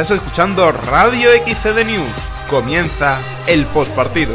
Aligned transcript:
Estás 0.00 0.16
escuchando 0.16 0.70
Radio 0.70 1.28
XCD 1.44 1.84
News. 1.84 2.48
Comienza 2.48 3.18
el 3.48 3.64
postpartido. 3.64 4.32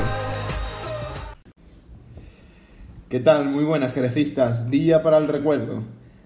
¿Qué 3.08 3.22
tal? 3.22 3.50
Muy 3.50 3.64
buenas, 3.64 3.94
jerecistas. 3.94 4.70
Día 4.70 5.02
para 5.04 5.20
el 5.20 5.30
recuerdo 5.30 5.84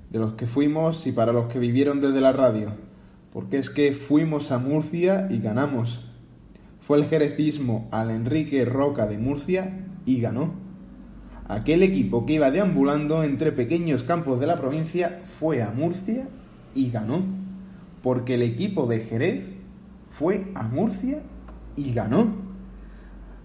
de 0.10 0.17
los 0.17 0.33
que 0.33 0.47
fuimos 0.47 1.05
y 1.05 1.12
para 1.12 1.33
los 1.33 1.53
que 1.53 1.60
vivieron 1.60 2.01
desde 2.01 2.19
la 2.19 2.31
radio. 2.31 2.71
Porque 3.31 3.60
es 3.60 3.69
que 3.69 3.92
fuimos 3.92 4.51
a 4.51 4.58
Murcia 4.58 5.28
y 5.29 5.38
ganamos. 5.38 6.04
Fue 6.81 6.97
el 6.97 7.06
jerecismo 7.06 7.88
al 7.92 8.10
Enrique 8.10 8.65
Roca 8.65 9.06
de 9.06 9.19
Murcia 9.19 9.85
y 10.08 10.19
ganó. 10.19 10.56
Aquel 11.47 11.83
equipo 11.83 12.26
que 12.26 12.33
iba 12.33 12.49
deambulando 12.49 13.24
entre 13.24 13.51
pequeños 13.51 14.01
campos 14.01 14.40
de 14.40 14.47
la 14.47 14.60
provincia 14.60 15.22
fue 15.40 15.62
a 15.62 15.69
Murcia 15.69 16.27
y 16.73 16.90
ganó. 16.90 17.37
Porque 18.08 18.35
el 18.35 18.41
equipo 18.41 18.88
de 18.88 19.02
Jerez 19.02 19.43
fue 20.05 20.49
a 20.55 20.63
Murcia 20.70 21.23
y 21.75 21.91
ganó. 21.91 22.38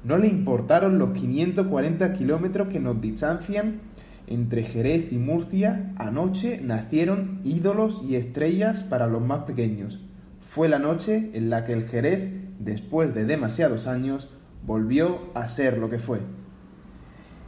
No 0.04 0.18
le 0.18 0.28
importaron 0.28 1.00
los 1.00 1.18
540 1.18 2.12
kilómetros 2.12 2.68
que 2.68 2.78
nos 2.78 3.00
distancian 3.00 3.80
entre 4.28 4.62
Jerez 4.62 5.10
y 5.10 5.18
Murcia. 5.18 5.92
Anoche 5.96 6.60
nacieron 6.62 7.40
ídolos 7.42 8.02
y 8.08 8.14
estrellas 8.14 8.84
para 8.84 9.08
los 9.08 9.20
más 9.20 9.46
pequeños. 9.46 9.98
Fue 10.40 10.68
la 10.68 10.78
noche 10.78 11.32
en 11.34 11.50
la 11.50 11.64
que 11.64 11.72
el 11.72 11.88
Jerez, 11.88 12.30
después 12.60 13.12
de 13.16 13.24
demasiados 13.24 13.88
años, 13.88 14.30
volvió 14.64 15.32
a 15.34 15.48
ser 15.48 15.76
lo 15.76 15.90
que 15.90 15.98
fue. 15.98 16.20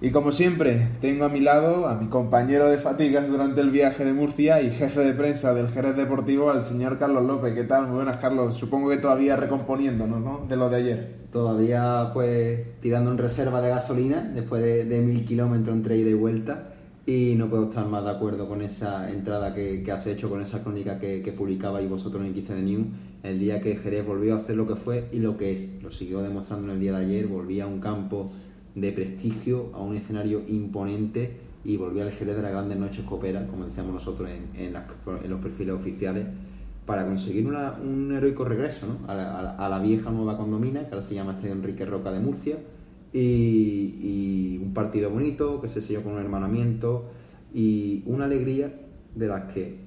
Y 0.00 0.10
como 0.10 0.32
siempre, 0.32 0.88
tengo 1.00 1.24
a 1.24 1.28
mi 1.28 1.40
lado 1.40 1.86
a 1.86 1.94
mi 1.94 2.08
compañero 2.08 2.68
de 2.68 2.78
fatigas 2.78 3.28
durante 3.28 3.60
el 3.60 3.70
viaje 3.70 4.04
de 4.04 4.12
Murcia 4.12 4.60
y 4.60 4.70
jefe 4.70 5.00
de 5.00 5.14
prensa 5.14 5.54
del 5.54 5.68
Jerez 5.68 5.96
Deportivo, 5.96 6.50
al 6.50 6.62
señor 6.62 6.98
Carlos 6.98 7.24
López. 7.24 7.54
¿Qué 7.54 7.62
tal? 7.62 7.86
Muy 7.86 7.96
buenas, 7.96 8.18
Carlos. 8.20 8.56
Supongo 8.56 8.90
que 8.90 8.96
todavía 8.96 9.36
recomponiéndonos, 9.36 10.20
¿no? 10.20 10.46
De 10.48 10.56
lo 10.56 10.68
de 10.68 10.76
ayer. 10.76 11.14
Todavía, 11.32 12.10
pues, 12.12 12.80
tirando 12.80 13.12
en 13.12 13.18
reserva 13.18 13.62
de 13.62 13.70
gasolina 13.70 14.20
después 14.34 14.62
de, 14.62 15.00
mil 15.00 15.24
kilómetros 15.24 15.76
entre 15.76 15.96
ida 15.96 16.10
y 16.10 16.14
vuelta. 16.14 16.74
Y 17.06 17.34
no 17.36 17.48
puedo 17.48 17.64
estar 17.64 17.86
más 17.86 18.04
de 18.04 18.10
acuerdo 18.10 18.48
con 18.48 18.62
esa 18.62 19.10
entrada 19.10 19.54
que, 19.54 19.84
has 19.92 20.06
hecho, 20.06 20.28
con 20.28 20.40
esa 20.40 20.62
crónica 20.62 20.98
que, 20.98 21.22
que 21.22 21.32
publicabais 21.32 21.88
vosotros 21.88 22.24
en 22.24 22.34
XC 22.34 22.54
de 22.54 22.62
News, 22.62 22.86
el 23.22 23.38
día 23.38 23.60
que 23.60 23.76
Jerez 23.76 24.04
volvió 24.04 24.34
a 24.34 24.38
hacer 24.38 24.56
lo 24.56 24.66
que 24.66 24.74
fue 24.74 25.08
y 25.12 25.20
lo 25.20 25.36
que 25.38 25.52
es. 25.52 25.82
Lo 25.82 25.90
siguió 25.90 26.20
demostrando 26.20 26.66
en 26.66 26.74
el 26.74 26.80
día 26.80 26.92
de 26.98 27.04
ayer, 27.04 27.26
volvía 27.26 27.64
a 27.64 27.66
un 27.68 27.78
campo 27.78 28.32
de 28.74 28.92
prestigio, 28.92 29.70
a 29.74 29.80
un 29.80 29.94
escenario 29.94 30.42
imponente 30.48 31.36
y 31.64 31.76
volvió 31.76 32.02
al 32.02 32.12
Jerez 32.12 32.36
de 32.36 32.42
las 32.42 32.52
grandes 32.52 32.78
noches 32.78 33.04
cooperan, 33.04 33.46
como 33.46 33.64
decíamos 33.64 33.94
nosotros 33.94 34.28
en, 34.28 34.72
los 34.72 35.40
perfiles 35.40 35.74
oficiales, 35.74 36.26
para 36.84 37.06
conseguir 37.06 37.46
un 37.46 38.12
heroico 38.12 38.44
regreso 38.44 38.86
a, 39.08 39.14
la, 39.68 39.78
vieja 39.78 40.10
nueva 40.10 40.36
condomina, 40.36 40.80
que 40.80 40.94
ahora 40.94 41.00
se 41.00 41.14
llama 41.14 41.32
este 41.32 41.50
Enrique 41.50 41.86
Roca 41.86 42.12
de 42.12 42.20
Murcia, 42.20 42.58
y, 43.12 44.58
un 44.62 44.74
partido 44.74 45.10
bonito 45.10 45.60
que 45.60 45.68
se 45.68 45.80
selló 45.80 46.02
con 46.02 46.14
un 46.14 46.18
hermanamiento 46.18 47.04
y 47.54 48.02
una 48.06 48.24
alegría 48.24 48.74
de 49.14 49.28
las 49.28 49.52
que, 49.52 49.78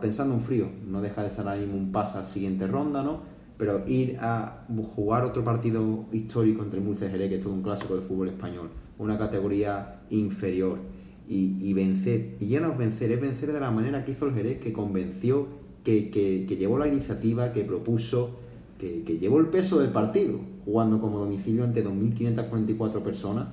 pensando 0.00 0.34
en 0.34 0.40
frío, 0.40 0.68
no 0.86 1.00
deja 1.00 1.22
de 1.22 1.30
ser 1.30 1.48
ahí 1.48 1.64
un 1.64 1.90
paso 1.90 2.18
a 2.18 2.20
la 2.20 2.26
siguiente 2.26 2.66
ronda, 2.66 3.02
¿no? 3.02 3.33
Pero 3.56 3.84
ir 3.86 4.16
a 4.20 4.66
jugar 4.94 5.24
otro 5.24 5.44
partido 5.44 6.06
histórico 6.12 6.62
entre 6.62 6.80
Murcia 6.80 7.06
y 7.06 7.10
Jerez, 7.10 7.28
que 7.28 7.36
es 7.36 7.42
todo 7.42 7.52
un 7.52 7.62
clásico 7.62 7.94
del 7.94 8.02
fútbol 8.02 8.28
español, 8.28 8.70
una 8.98 9.16
categoría 9.16 10.00
inferior, 10.10 10.78
y, 11.26 11.72
vencer, 11.72 12.36
y 12.38 12.48
ya 12.48 12.60
no 12.60 12.72
es 12.72 12.78
vencer, 12.78 13.10
es 13.12 13.20
vencer 13.20 13.52
de 13.52 13.60
la 13.60 13.70
manera 13.70 14.04
que 14.04 14.12
hizo 14.12 14.26
el 14.26 14.34
Jerez, 14.34 14.60
que 14.60 14.72
convenció, 14.72 15.46
que, 15.82 16.46
llevó 16.58 16.78
la 16.78 16.86
iniciativa, 16.86 17.52
que 17.52 17.64
propuso, 17.64 18.38
que, 18.78 19.18
llevó 19.18 19.38
el 19.38 19.46
peso 19.46 19.80
del 19.80 19.90
partido, 19.90 20.40
jugando 20.64 21.00
como 21.00 21.18
domicilio 21.18 21.64
ante 21.64 21.84
2.544 21.84 23.02
personas. 23.02 23.48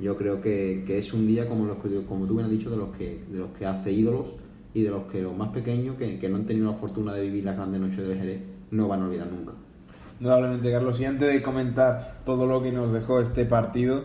Yo 0.00 0.16
creo 0.16 0.40
que, 0.40 0.98
es 0.98 1.12
un 1.12 1.26
día, 1.26 1.46
como, 1.46 1.66
los, 1.66 1.76
como 2.08 2.26
tú 2.26 2.34
bien 2.34 2.46
has 2.46 2.50
dicho, 2.50 2.70
de 2.70 2.78
los, 2.78 2.96
que, 2.96 3.22
de 3.30 3.38
los 3.38 3.50
que 3.50 3.66
hace 3.66 3.92
ídolos 3.92 4.32
y 4.72 4.82
de 4.82 4.90
los 4.90 5.04
que 5.04 5.20
los 5.20 5.36
más 5.36 5.50
pequeños, 5.50 5.96
que, 5.96 6.18
que 6.18 6.28
no 6.28 6.36
han 6.36 6.46
tenido 6.46 6.70
la 6.70 6.78
fortuna 6.78 7.12
de 7.12 7.22
vivir 7.22 7.44
las 7.44 7.56
grandes 7.56 7.80
noches 7.82 8.08
del 8.08 8.18
Jerez, 8.18 8.40
no 8.70 8.88
van 8.88 9.02
a 9.02 9.04
olvidar 9.06 9.26
nunca. 9.26 9.52
Indudablemente, 10.18 10.70
Carlos. 10.70 11.00
Y 11.00 11.04
antes 11.04 11.32
de 11.32 11.42
comentar 11.42 12.20
todo 12.24 12.46
lo 12.46 12.62
que 12.62 12.72
nos 12.72 12.92
dejó 12.92 13.20
este 13.20 13.44
partido, 13.46 14.04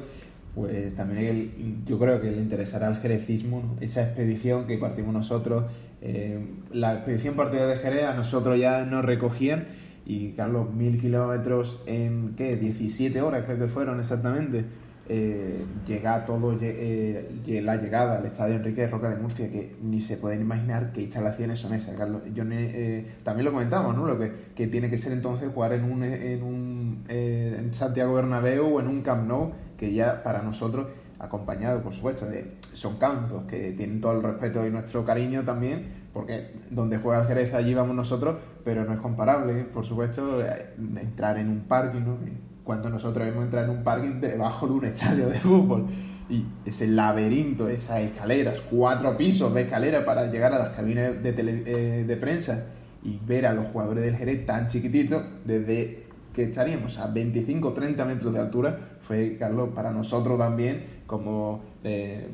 pues 0.56 0.96
también 0.96 1.84
yo 1.86 2.00
creo 2.00 2.22
que 2.22 2.32
le 2.32 2.38
interesará 2.38 2.88
al 2.88 3.02
jerecismo, 3.02 3.76
esa 3.82 4.04
expedición 4.04 4.66
que 4.66 4.78
partimos 4.78 5.14
nosotros. 5.14 5.66
Eh, 6.02 6.40
la 6.72 6.94
expedición 6.94 7.36
partida 7.36 7.68
de 7.68 7.76
Jerez 7.78 8.06
a 8.06 8.14
nosotros 8.14 8.60
ya 8.60 8.86
nos 8.86 9.04
recogían 9.04 9.68
y, 10.06 10.32
Carlos, 10.32 10.74
mil 10.74 11.02
kilómetros 11.02 11.84
en, 11.88 12.36
¿qué? 12.38 12.56
17 12.56 13.22
horas 13.22 13.44
creo 13.46 13.58
que 13.58 13.68
fueron 13.68 14.00
exactamente 14.00 14.66
eh, 15.08 15.64
llega 15.86 16.26
todo 16.26 16.58
eh, 16.62 17.62
la 17.64 17.76
llegada 17.76 18.18
al 18.18 18.26
estadio 18.26 18.56
Enrique 18.56 18.88
Roca 18.88 19.10
de 19.10 19.18
Murcia, 19.18 19.52
que 19.52 19.76
ni 19.82 20.02
se 20.02 20.18
pueden 20.18 20.42
imaginar 20.42 20.92
qué 20.92 21.04
instalaciones 21.04 21.60
son 21.60 21.74
esas, 21.74 21.96
Carlos. 21.96 22.24
Yo 22.34 22.44
eh, 22.50 23.06
también 23.24 23.46
lo 23.46 23.52
comentamos, 23.52 23.96
¿no? 23.96 24.08
Lo 24.08 24.18
que, 24.18 24.68
tiene 24.68 24.90
que 24.90 24.98
ser 24.98 25.12
entonces 25.12 25.52
jugar 25.54 25.74
en 25.74 25.84
un, 25.84 26.04
en 26.04 26.42
un 26.42 27.04
eh, 27.08 27.56
en 27.60 27.74
Santiago 27.74 28.16
Bernabéu 28.16 28.76
o 28.76 28.80
en 28.80 28.88
un 28.88 29.02
Camp 29.02 29.28
Nou, 29.28 29.52
que 29.78 29.94
ya 29.94 30.24
para 30.24 30.42
nosotros, 30.42 30.88
acompañado, 31.20 31.82
por 31.82 31.94
supuesto, 31.94 32.26
de 32.26 32.56
son 32.74 32.98
campos 32.98 33.44
que 33.46 33.74
tienen 33.74 34.02
todo 34.02 34.14
el 34.14 34.24
respeto 34.24 34.66
y 34.66 34.72
nuestro 34.72 35.06
cariño 35.06 35.44
también, 35.44 36.06
porque 36.14 36.52
donde 36.72 36.98
juega 36.98 37.22
el 37.22 37.28
Jerez 37.28 37.54
allí 37.54 37.76
vamos 37.76 37.96
nosotros, 37.96 38.38
pero 38.64 38.84
no 38.86 38.94
es 38.94 39.00
comparable, 39.00 39.66
por 39.66 39.86
supuesto, 39.86 40.42
entrar 40.42 41.38
en 41.38 41.50
un 41.50 41.60
parque, 41.62 42.00
¿no? 42.00 42.18
Cuando 42.66 42.90
nosotros 42.90 43.26
hemos 43.26 43.46
entrado 43.46 43.72
en 43.72 43.78
un 43.78 43.84
parking 43.84 44.20
debajo 44.20 44.68
de 44.68 44.74
un 44.74 44.86
estadio 44.86 45.30
de 45.30 45.40
fútbol. 45.40 45.86
Y 46.28 46.44
ese 46.66 46.88
laberinto, 46.88 47.70
esas 47.70 48.02
escaleras, 48.02 48.60
cuatro 48.70 49.16
pisos 49.16 49.54
de 49.54 49.62
escalera 49.62 50.04
para 50.04 50.26
llegar 50.26 50.54
a 50.54 50.58
las 50.58 50.76
cabinas 50.76 51.22
de, 51.22 51.30
eh, 51.30 52.04
de 52.06 52.18
prensa 52.18 52.66
y 53.04 53.20
ver 53.24 53.46
a 53.46 53.54
los 53.54 53.68
jugadores 53.68 54.04
del 54.04 54.18
Jerez 54.18 54.46
tan 54.48 54.68
chiquititos, 54.68 55.24
desde 55.46 56.06
que 56.34 56.44
estaríamos 56.44 56.98
a 56.98 57.08
25 57.08 57.72
30 57.72 58.04
metros 58.04 58.34
de 58.34 58.40
altura, 58.40 58.80
fue, 59.04 59.38
Carlos, 59.38 59.70
para 59.76 59.92
nosotros 59.92 60.38
también, 60.40 60.84
como 61.06 61.62
eh, 61.84 62.28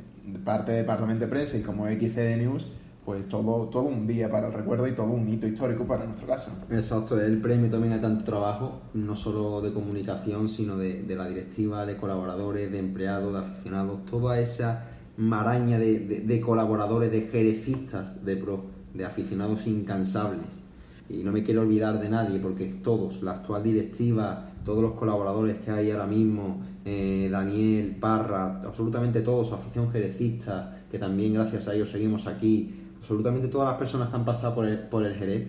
parte 0.46 0.72
del 0.72 0.84
departamento 0.84 1.26
de 1.26 1.30
prensa 1.30 1.58
y 1.58 1.62
como 1.62 1.88
XCD 1.88 2.38
News, 2.38 2.72
pues 3.06 3.28
todo, 3.28 3.68
todo 3.70 3.84
un 3.84 4.06
día 4.06 4.30
para 4.30 4.48
el 4.48 4.54
recuerdo 4.54 4.88
y 4.88 4.94
todo 4.94 5.08
un 5.08 5.28
hito 5.28 5.48
histórico 5.48 5.86
para 5.86 6.06
nuestro 6.06 6.28
caso. 6.28 6.52
Exacto, 6.70 7.20
el 7.20 7.42
premio 7.42 7.70
también 7.70 7.94
a 7.94 8.02
tanto 8.02 8.24
trabajo, 8.24 8.82
no 8.94 9.16
solo 9.16 9.62
de 9.62 9.74
comunicación, 9.74 10.50
sino 10.50 10.78
de, 10.78 11.04
la 11.16 11.28
directiva, 11.28 11.86
de 11.86 11.98
colaboradores, 11.98 12.72
de 12.72 12.78
empleados, 12.78 13.34
de 13.34 13.40
aficionados, 13.40 14.06
toda 14.06 14.40
esa 14.40 14.86
maraña 15.18 15.80
de, 15.80 16.42
colaboradores, 16.46 17.12
de 17.12 17.22
jerecistas, 17.22 18.24
de, 18.24 18.38
pro, 18.38 18.66
de 18.94 19.04
aficionados 19.04 19.66
incansables. 19.66 20.46
Y 21.10 21.24
no 21.24 21.32
me 21.32 21.44
quiero 21.44 21.62
olvidar 21.62 22.00
de 22.00 22.08
nadie, 22.08 22.40
porque 22.40 22.66
todos, 22.66 23.22
la 23.24 23.32
actual 23.32 23.64
directiva, 23.64 24.52
todos 24.64 24.82
los 24.82 24.94
colaboradores 24.94 25.58
que 25.58 25.72
hay 25.72 25.92
ahora 25.92 26.06
mismo, 26.06 26.62
eh, 26.86 27.28
Daniel, 27.32 27.98
Parra, 28.00 28.62
absolutamente 28.64 29.22
todos, 29.22 29.52
afición 29.52 29.92
jerecista, 29.92 30.78
que 30.90 31.00
también 31.00 31.34
gracias 31.34 31.68
a 31.68 31.74
ellos 31.74 31.90
seguimos 31.90 32.28
aquí, 32.28 32.81
absolutamente 33.02 33.48
todas 33.48 33.70
las 33.70 33.78
personas 33.78 34.10
que 34.10 34.16
han 34.16 34.26
pasado 34.26 34.56
por 34.56 34.66
el, 34.66 34.80
por 34.80 35.06
el 35.06 35.16
Jerez, 35.16 35.48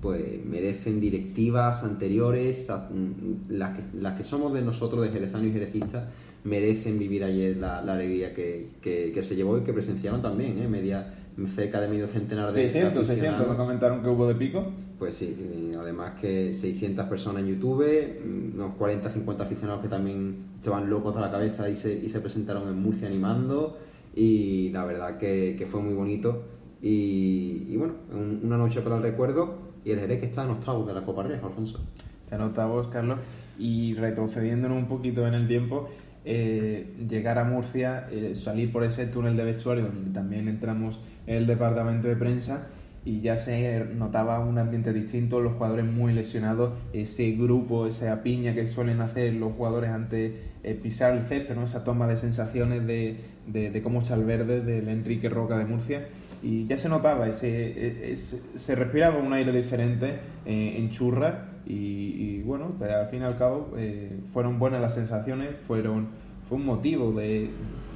pues 0.00 0.44
merecen 0.44 1.00
directivas 1.00 1.82
anteriores, 1.82 2.66
mm, 2.68 3.52
las 3.52 3.76
que, 3.76 3.82
las 3.98 4.16
que 4.16 4.24
somos 4.24 4.52
de 4.52 4.62
nosotros, 4.62 5.02
de 5.02 5.10
jerezanos 5.10 5.48
y 5.48 5.52
jerecistas, 5.52 6.04
merecen 6.44 6.98
vivir 6.98 7.24
ayer 7.24 7.56
la, 7.56 7.78
alegría 7.78 8.34
que, 8.34 8.68
que, 8.80 9.22
se 9.22 9.36
llevó 9.36 9.58
y 9.58 9.62
que 9.62 9.72
presenciaron 9.72 10.22
también, 10.22 10.58
¿eh? 10.58 10.68
Media, 10.68 11.14
cerca 11.54 11.80
de 11.80 11.88
medio 11.88 12.06
centenar 12.06 12.52
de 12.52 12.62
600, 12.62 13.06
600, 13.06 13.48
me 13.48 13.56
comentaron 13.56 14.02
que 14.02 14.08
hubo 14.08 14.26
de 14.26 14.34
pico. 14.34 14.66
Pues 14.98 15.14
sí, 15.14 15.36
además 15.78 16.14
que 16.20 16.52
600 16.52 17.06
personas 17.06 17.42
en 17.42 17.48
YouTube, 17.50 17.84
mm, 17.84 18.54
unos 18.56 18.74
40, 18.74 19.10
50 19.10 19.44
aficionados 19.44 19.82
que 19.82 19.88
también 19.88 20.36
estaban 20.56 20.90
locos 20.90 21.16
a 21.16 21.20
la 21.20 21.30
cabeza 21.30 21.68
y 21.68 21.76
se, 21.76 21.92
y 21.92 22.08
se 22.08 22.20
presentaron 22.20 22.68
en 22.68 22.80
Murcia 22.80 23.06
animando 23.06 23.78
y 24.14 24.70
la 24.70 24.84
verdad 24.84 25.18
que, 25.18 25.54
que 25.56 25.66
fue 25.66 25.80
muy 25.80 25.94
bonito 25.94 26.42
y, 26.80 27.76
bueno, 27.76 27.94
una 28.42 28.56
noche 28.56 28.80
para 28.82 28.96
el 28.96 29.02
recuerdo 29.02 29.58
y 29.84 29.90
el 29.90 30.00
Jerez 30.00 30.20
que 30.20 30.26
está 30.26 30.44
en 30.44 30.50
octavos 30.50 30.86
de 30.86 30.94
la 30.94 31.02
Copa 31.04 31.22
Rey, 31.24 31.38
Alfonso. 31.42 31.80
Está 32.24 32.36
en 32.36 32.42
octavos, 32.42 32.88
Carlos. 32.88 33.18
Y 33.58 33.94
retrocediéndonos 33.94 34.78
un 34.78 34.86
poquito 34.86 35.26
en 35.26 35.34
el 35.34 35.48
tiempo, 35.48 35.88
eh, 36.24 36.94
llegar 37.08 37.38
a 37.38 37.44
Murcia, 37.44 38.06
eh, 38.10 38.34
salir 38.36 38.70
por 38.70 38.84
ese 38.84 39.06
túnel 39.06 39.36
de 39.36 39.44
vestuario 39.44 39.84
donde 39.84 40.10
también 40.12 40.46
entramos 40.46 41.00
en 41.26 41.36
el 41.36 41.46
departamento 41.46 42.06
de 42.06 42.16
prensa 42.16 42.68
y 43.04 43.20
ya 43.20 43.36
se 43.36 43.86
notaba 43.96 44.38
un 44.40 44.58
ambiente 44.58 44.92
distinto, 44.92 45.40
los 45.40 45.54
jugadores 45.54 45.86
muy 45.86 46.12
lesionados, 46.12 46.74
ese 46.92 47.32
grupo, 47.32 47.86
esa 47.86 48.22
piña 48.22 48.54
que 48.54 48.66
suelen 48.66 49.00
hacer 49.00 49.32
los 49.34 49.54
jugadores 49.54 49.90
antes 49.90 50.34
de 50.62 50.74
pisar 50.74 51.14
el 51.14 51.24
césped, 51.24 51.56
esa 51.62 51.84
toma 51.84 52.06
de 52.06 52.16
sensaciones 52.16 52.86
de, 52.86 53.16
de, 53.46 53.70
de 53.70 53.82
cómo 53.82 54.02
está 54.02 54.14
el 54.14 54.24
verde 54.24 54.60
del 54.60 54.88
Enrique 54.88 55.28
Roca 55.28 55.56
de 55.56 55.64
Murcia 55.64 56.06
y 56.42 56.66
ya 56.66 56.76
se 56.78 56.88
notaba, 56.88 57.28
ese, 57.28 58.14
se 58.16 58.74
respiraba 58.74 59.18
un 59.18 59.32
aire 59.32 59.52
diferente 59.52 60.18
eh, 60.46 60.74
en 60.78 60.90
Churra 60.90 61.48
y, 61.66 62.40
bueno, 62.42 62.74
al 62.80 63.08
fin 63.08 63.22
y 63.22 63.24
al 63.24 63.36
cabo 63.36 63.74
eh, 63.76 64.18
fueron 64.32 64.58
buenas 64.58 64.80
las 64.80 64.94
sensaciones, 64.94 65.56
fueron 65.56 66.08
fue 66.48 66.56
un 66.58 66.64
motivo 66.64 67.12
de, 67.12 67.50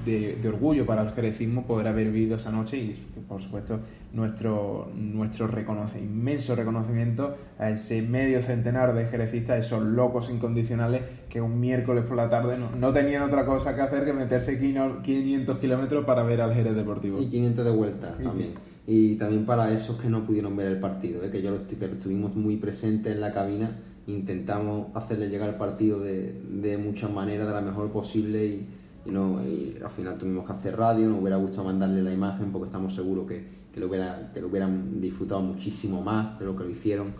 de- 0.04 0.36
de 0.42 0.48
orgullo 0.48 0.84
para 0.84 1.02
el 1.02 1.10
jerecismo 1.12 1.64
poder 1.66 1.88
haber 1.88 2.10
vivido 2.10 2.36
esa 2.36 2.50
noche 2.50 2.76
y 2.76 2.96
por 3.28 3.40
supuesto 3.42 3.78
nuestro, 4.12 4.90
nuestro 4.94 5.46
reconoce, 5.46 5.98
inmenso 6.00 6.54
reconocimiento 6.54 7.36
a 7.58 7.70
ese 7.70 8.02
medio 8.02 8.42
centenar 8.42 8.92
de 8.94 9.06
jerecistas, 9.06 9.64
esos 9.64 9.82
locos 9.82 10.28
incondicionales 10.30 11.02
que 11.30 11.40
un 11.40 11.58
miércoles 11.60 12.04
por 12.04 12.16
la 12.16 12.28
tarde 12.28 12.58
no, 12.58 12.70
no 12.76 12.92
tenían 12.92 13.22
otra 13.22 13.46
cosa 13.46 13.74
que 13.74 13.80
hacer 13.80 14.04
que 14.04 14.12
meterse 14.12 14.60
quino- 14.60 15.00
500 15.02 15.58
kilómetros 15.58 16.04
para 16.04 16.22
ver 16.24 16.40
al 16.42 16.52
Jerez 16.52 16.74
Deportivo. 16.74 17.20
Y 17.22 17.26
500 17.28 17.64
de 17.64 17.70
vuelta 17.70 18.14
Sí. 18.18 18.24
también. 18.24 18.50
Y 18.86 19.14
también 19.14 19.46
para 19.46 19.72
esos 19.72 19.98
que 20.00 20.08
no 20.08 20.26
pudieron 20.26 20.56
ver 20.56 20.66
el 20.66 20.80
partido, 20.80 21.24
¿eh? 21.24 21.30
que 21.30 21.40
yo 21.40 21.52
lo, 21.52 21.66
que 21.68 21.76
lo 21.86 21.92
estuvimos 21.94 22.34
muy 22.34 22.56
presentes 22.56 23.14
en 23.14 23.20
la 23.20 23.32
cabina, 23.32 23.70
intentamos 24.06 24.88
hacerle 24.94 25.28
llegar 25.28 25.48
el 25.48 25.56
partido 25.56 26.00
de, 26.00 26.32
de 26.32 26.78
muchas 26.78 27.10
maneras, 27.10 27.46
de 27.46 27.54
la 27.54 27.60
mejor 27.60 27.90
posible 27.90 28.44
y, 28.46 28.68
no, 29.06 29.38
al 29.38 29.90
final 29.90 30.16
tuvimos 30.16 30.46
que 30.46 30.52
hacer 30.52 30.76
radio, 30.76 31.08
nos 31.08 31.20
hubiera 31.20 31.36
gustado 31.36 31.64
mandarle 31.64 32.02
la 32.02 32.12
imagen 32.12 32.52
porque 32.52 32.66
estamos 32.66 32.94
seguros 32.94 33.26
que, 33.26 33.44
que, 33.72 33.80
lo, 33.80 33.88
hubiera, 33.88 34.30
que 34.32 34.40
lo 34.40 34.48
hubieran 34.48 35.00
disfrutado 35.00 35.40
muchísimo 35.42 36.02
más 36.02 36.38
de 36.38 36.46
lo 36.46 36.56
que 36.56 36.64
lo 36.64 36.70
hicieron. 36.70 37.12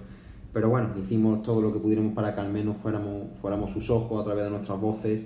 Pero 0.53 0.69
bueno, 0.69 0.91
hicimos 1.03 1.43
todo 1.43 1.63
lo 1.63 1.73
que 1.73 1.79
pudiéramos 1.79 2.13
para 2.13 2.35
que 2.35 2.41
al 2.41 2.53
menos 2.53 2.77
fuéramos, 2.77 3.29
fuéramos 3.41 3.71
sus 3.71 3.89
ojos 3.91 4.21
a 4.21 4.25
través 4.25 4.45
de 4.45 4.51
nuestras 4.51 4.81
voces 4.81 5.23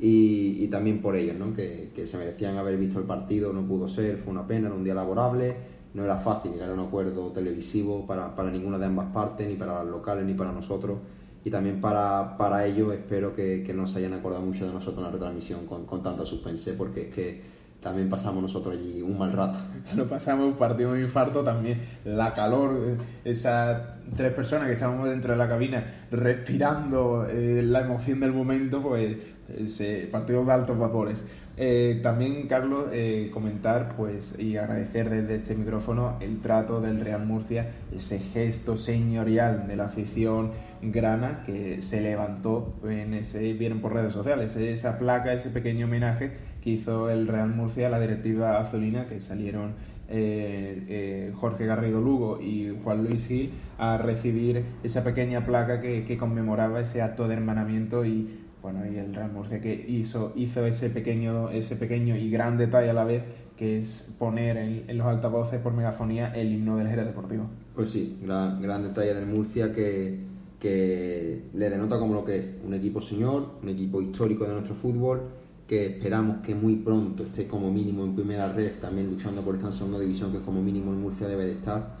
y, 0.00 0.56
y 0.64 0.68
también 0.68 1.02
por 1.02 1.14
ellos, 1.14 1.36
¿no? 1.36 1.54
que, 1.54 1.92
que 1.94 2.06
se 2.06 2.16
merecían 2.16 2.56
haber 2.56 2.78
visto 2.78 2.98
el 2.98 3.04
partido, 3.04 3.52
no 3.52 3.62
pudo 3.62 3.86
ser, 3.86 4.16
fue 4.16 4.32
una 4.32 4.46
pena, 4.46 4.68
era 4.68 4.76
un 4.76 4.82
día 4.82 4.94
laborable, 4.94 5.56
no 5.94 6.04
era 6.04 6.16
fácil 6.16 6.52
llegar 6.52 6.70
a 6.70 6.74
un 6.74 6.80
acuerdo 6.80 7.32
televisivo 7.32 8.06
para, 8.06 8.34
para 8.34 8.50
ninguna 8.50 8.78
de 8.78 8.86
ambas 8.86 9.12
partes, 9.12 9.46
ni 9.46 9.54
para 9.54 9.82
los 9.82 9.92
locales 9.92 10.24
ni 10.24 10.34
para 10.34 10.52
nosotros. 10.52 10.98
Y 11.44 11.50
también 11.50 11.80
para, 11.80 12.36
para 12.36 12.66
ellos 12.66 12.92
espero 12.92 13.34
que, 13.34 13.62
que 13.64 13.72
no 13.72 13.86
se 13.86 13.98
hayan 13.98 14.12
acordado 14.12 14.44
mucho 14.44 14.66
de 14.66 14.72
nosotros 14.72 14.98
en 14.98 15.04
la 15.04 15.10
retransmisión 15.10 15.66
con, 15.66 15.86
con 15.86 16.02
tanta 16.02 16.24
suspense, 16.26 16.74
porque 16.74 17.08
es 17.08 17.14
que 17.14 17.60
también 17.80 18.10
pasamos 18.10 18.42
nosotros 18.42 18.76
allí 18.76 19.00
un 19.02 19.18
mal 19.18 19.32
rato. 19.32 19.58
Lo 19.96 20.08
pasamos, 20.08 20.56
partimos 20.56 20.94
un 20.94 21.00
infarto 21.00 21.42
también, 21.42 21.80
la 22.04 22.34
calor, 22.34 22.78
eh, 22.86 22.96
esas 23.24 23.82
tres 24.16 24.32
personas 24.32 24.68
que 24.68 24.74
estábamos 24.74 25.08
dentro 25.08 25.32
de 25.32 25.38
la 25.38 25.48
cabina 25.48 25.84
respirando 26.10 27.26
eh, 27.28 27.62
la 27.64 27.80
emoción 27.80 28.20
del 28.20 28.32
momento, 28.32 28.82
pues 28.82 29.16
eh, 29.48 29.68
se 29.68 30.08
partió 30.10 30.44
de 30.44 30.52
altos 30.52 30.78
vapores. 30.78 31.24
Eh, 31.62 32.00
también, 32.02 32.46
Carlos, 32.48 32.86
eh, 32.90 33.28
comentar 33.34 33.94
pues 33.94 34.38
y 34.38 34.56
agradecer 34.56 35.10
desde 35.10 35.34
este 35.34 35.54
micrófono 35.54 36.16
el 36.20 36.40
trato 36.40 36.80
del 36.80 37.00
Real 37.02 37.26
Murcia, 37.26 37.72
ese 37.94 38.18
gesto 38.18 38.78
señorial 38.78 39.66
de 39.68 39.76
la 39.76 39.84
afición 39.84 40.52
grana 40.80 41.42
que 41.44 41.82
se 41.82 42.00
levantó 42.00 42.76
en 42.88 43.12
ese, 43.12 43.52
vieron 43.52 43.80
por 43.80 43.92
redes 43.92 44.14
sociales, 44.14 44.56
esa 44.56 44.98
placa, 44.98 45.34
ese 45.34 45.50
pequeño 45.50 45.84
homenaje 45.84 46.32
que 46.62 46.70
hizo 46.70 47.10
el 47.10 47.28
Real 47.28 47.50
Murcia 47.50 47.88
a 47.88 47.90
la 47.90 48.00
directiva 48.00 48.58
azulina, 48.58 49.04
que 49.04 49.20
salieron 49.20 49.74
eh, 50.08 51.30
Jorge 51.36 51.66
Garrido 51.66 52.00
Lugo 52.00 52.40
y 52.40 52.74
Juan 52.82 53.04
Luis 53.04 53.26
Gil 53.26 53.50
a 53.76 53.98
recibir 53.98 54.64
esa 54.82 55.04
pequeña 55.04 55.44
placa 55.44 55.82
que, 55.82 56.06
que 56.06 56.16
conmemoraba 56.16 56.80
ese 56.80 57.02
acto 57.02 57.28
de 57.28 57.34
hermanamiento 57.34 58.06
y 58.06 58.48
bueno 58.62 58.80
y 58.90 58.96
el 58.98 59.14
Real 59.14 59.32
Murcia 59.32 59.60
que 59.60 59.74
hizo, 59.88 60.32
hizo 60.36 60.64
ese 60.66 60.90
pequeño 60.90 61.50
ese 61.50 61.76
pequeño 61.76 62.16
y 62.16 62.30
gran 62.30 62.58
detalle 62.58 62.90
a 62.90 62.94
la 62.94 63.04
vez 63.04 63.22
que 63.60 63.80
es 63.80 64.08
poner 64.18 64.56
en, 64.56 64.96
los 64.96 65.06
altavoces 65.06 65.60
por 65.60 65.74
megafonía 65.74 66.34
el 66.34 66.50
himno 66.50 66.78
del 66.78 66.88
Jerez 66.88 67.04
Deportivo. 67.04 67.44
Pues 67.74 67.90
sí, 67.90 68.18
gran, 68.22 68.62
gran 68.62 68.82
detalle 68.82 69.12
del 69.12 69.26
Murcia 69.26 69.70
que, 69.70 70.18
que 70.58 71.42
le 71.52 71.68
denota 71.68 71.98
como 71.98 72.14
lo 72.14 72.24
que 72.24 72.38
es 72.38 72.54
un 72.66 72.72
equipo 72.72 73.02
señor, 73.02 73.56
un 73.62 73.68
equipo 73.68 74.00
histórico 74.00 74.46
de 74.46 74.54
nuestro 74.54 74.74
fútbol, 74.74 75.24
que 75.68 75.84
esperamos 75.84 76.38
que 76.38 76.54
muy 76.54 76.76
pronto 76.76 77.22
esté 77.24 77.46
como 77.46 77.70
mínimo 77.70 78.02
en 78.02 78.14
primera 78.14 78.50
red, 78.50 78.72
también 78.80 79.10
luchando 79.10 79.42
por 79.42 79.56
esta 79.56 79.70
segunda 79.70 80.00
división, 80.00 80.32
que 80.32 80.40
como 80.40 80.62
mínimo 80.62 80.90
el 80.92 80.96
Murcia 80.96 81.28
debe 81.28 81.44
de 81.44 81.52
estar. 81.52 81.96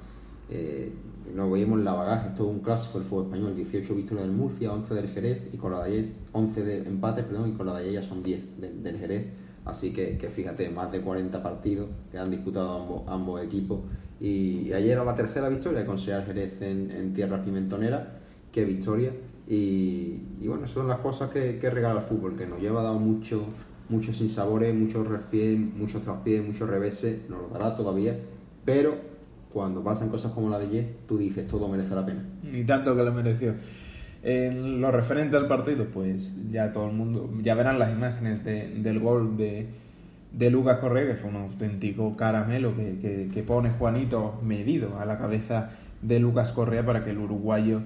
Eh, 0.48 0.90
nos 1.34 1.50
veíamos 1.50 1.78
en 1.78 1.84
la 1.84 1.94
bagaje, 1.94 2.28
es 2.28 2.34
todo 2.34 2.48
un 2.48 2.60
clásico 2.60 2.98
del 2.98 3.08
fútbol 3.08 3.24
español, 3.26 3.56
18 3.56 3.94
victorias 3.94 4.26
del 4.26 4.36
Murcia, 4.36 4.72
11 4.72 4.94
del 4.94 5.08
Jerez 5.08 5.42
y 5.52 5.56
con 5.56 5.72
la 5.72 5.84
de 5.84 5.92
ayer, 5.92 6.12
11 6.32 6.64
de 6.64 6.78
empates, 6.78 7.24
perdón, 7.24 7.50
y 7.50 7.52
con 7.52 7.66
la 7.66 7.74
de 7.74 7.80
ayer 7.80 7.92
ya 7.94 8.02
son 8.02 8.22
10 8.22 8.60
del, 8.60 8.82
del 8.82 8.98
Jerez. 8.98 9.26
Así 9.64 9.92
que, 9.92 10.16
que, 10.16 10.28
fíjate, 10.28 10.70
más 10.70 10.90
de 10.90 11.00
40 11.00 11.42
partidos 11.42 11.88
que 12.10 12.18
han 12.18 12.30
disputado 12.30 13.04
ambos, 13.06 13.42
equipos. 13.42 13.80
Y, 14.18 14.72
ayer 14.72 14.92
era 14.92 15.04
la 15.04 15.14
tercera 15.14 15.48
victoria 15.48 15.80
de 15.80 15.86
conseguir 15.86 16.22
Jerez 16.22 16.60
en, 16.62 16.90
en 16.90 17.14
tierras 17.14 17.40
pimentoneras. 17.44 18.08
Qué 18.52 18.64
victoria. 18.64 19.12
Y, 19.46 20.22
y, 20.40 20.48
bueno, 20.48 20.66
son 20.66 20.88
las 20.88 21.00
cosas 21.00 21.30
que, 21.30 21.58
que, 21.58 21.70
regala 21.70 22.00
el 22.00 22.06
fútbol, 22.06 22.36
que 22.36 22.46
nos 22.46 22.60
lleva 22.60 22.80
a 22.80 22.84
dar 22.84 22.94
mucho, 22.94 23.44
muchos 23.88 24.16
sinsabores, 24.16 24.74
muchos 24.74 25.06
respies, 25.06 25.58
muchos 25.58 26.02
traspiés, 26.02 26.44
muchos 26.44 26.68
reveses, 26.68 27.28
nos 27.28 27.42
lo 27.42 27.48
dará 27.48 27.76
todavía, 27.76 28.16
pero 28.64 29.09
cuando 29.52 29.82
pasan 29.82 30.08
cosas 30.08 30.32
como 30.32 30.48
la 30.48 30.58
de 30.58 30.66
ayer, 30.66 30.86
tú 31.08 31.18
dices, 31.18 31.46
todo 31.48 31.68
merece 31.68 31.94
la 31.94 32.06
pena. 32.06 32.24
Ni 32.42 32.64
tanto 32.64 32.96
que 32.96 33.02
lo 33.02 33.12
mereció. 33.12 33.54
En 34.22 34.80
lo 34.80 34.90
referente 34.90 35.36
al 35.36 35.48
partido, 35.48 35.86
pues 35.86 36.34
ya 36.50 36.72
todo 36.72 36.88
el 36.88 36.92
mundo, 36.92 37.30
ya 37.42 37.54
verán 37.54 37.78
las 37.78 37.90
imágenes 37.90 38.44
de, 38.44 38.68
del 38.68 39.00
gol 39.00 39.36
de, 39.36 39.66
de 40.32 40.50
Lucas 40.50 40.78
Correa, 40.78 41.06
que 41.06 41.14
fue 41.14 41.30
un 41.30 41.36
auténtico 41.36 42.16
caramelo 42.16 42.76
que, 42.76 42.98
que, 42.98 43.30
que, 43.32 43.42
pone 43.42 43.70
Juanito 43.70 44.38
medido 44.42 44.98
a 44.98 45.06
la 45.06 45.18
cabeza 45.18 45.70
de 46.02 46.20
Lucas 46.20 46.52
Correa 46.52 46.84
para 46.84 47.02
que 47.04 47.10
el 47.10 47.18
uruguayo 47.18 47.80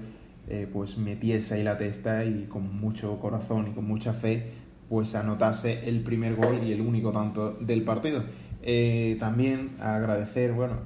eh, 0.47 0.67
pues 0.71 0.97
metiese 0.97 1.55
ahí 1.55 1.63
la 1.63 1.77
testa 1.77 2.23
y 2.23 2.45
con 2.45 2.79
mucho 2.79 3.17
corazón 3.19 3.69
y 3.69 3.71
con 3.71 3.87
mucha 3.87 4.13
fe 4.13 4.51
pues 4.89 5.15
anotase 5.15 5.89
el 5.89 6.01
primer 6.01 6.35
gol 6.35 6.63
y 6.63 6.71
el 6.71 6.81
único 6.81 7.11
tanto 7.11 7.53
del 7.59 7.81
partido. 7.81 8.23
Eh, 8.67 9.17
también 9.19 9.75
agradecer 9.79 10.51
bueno 10.51 10.77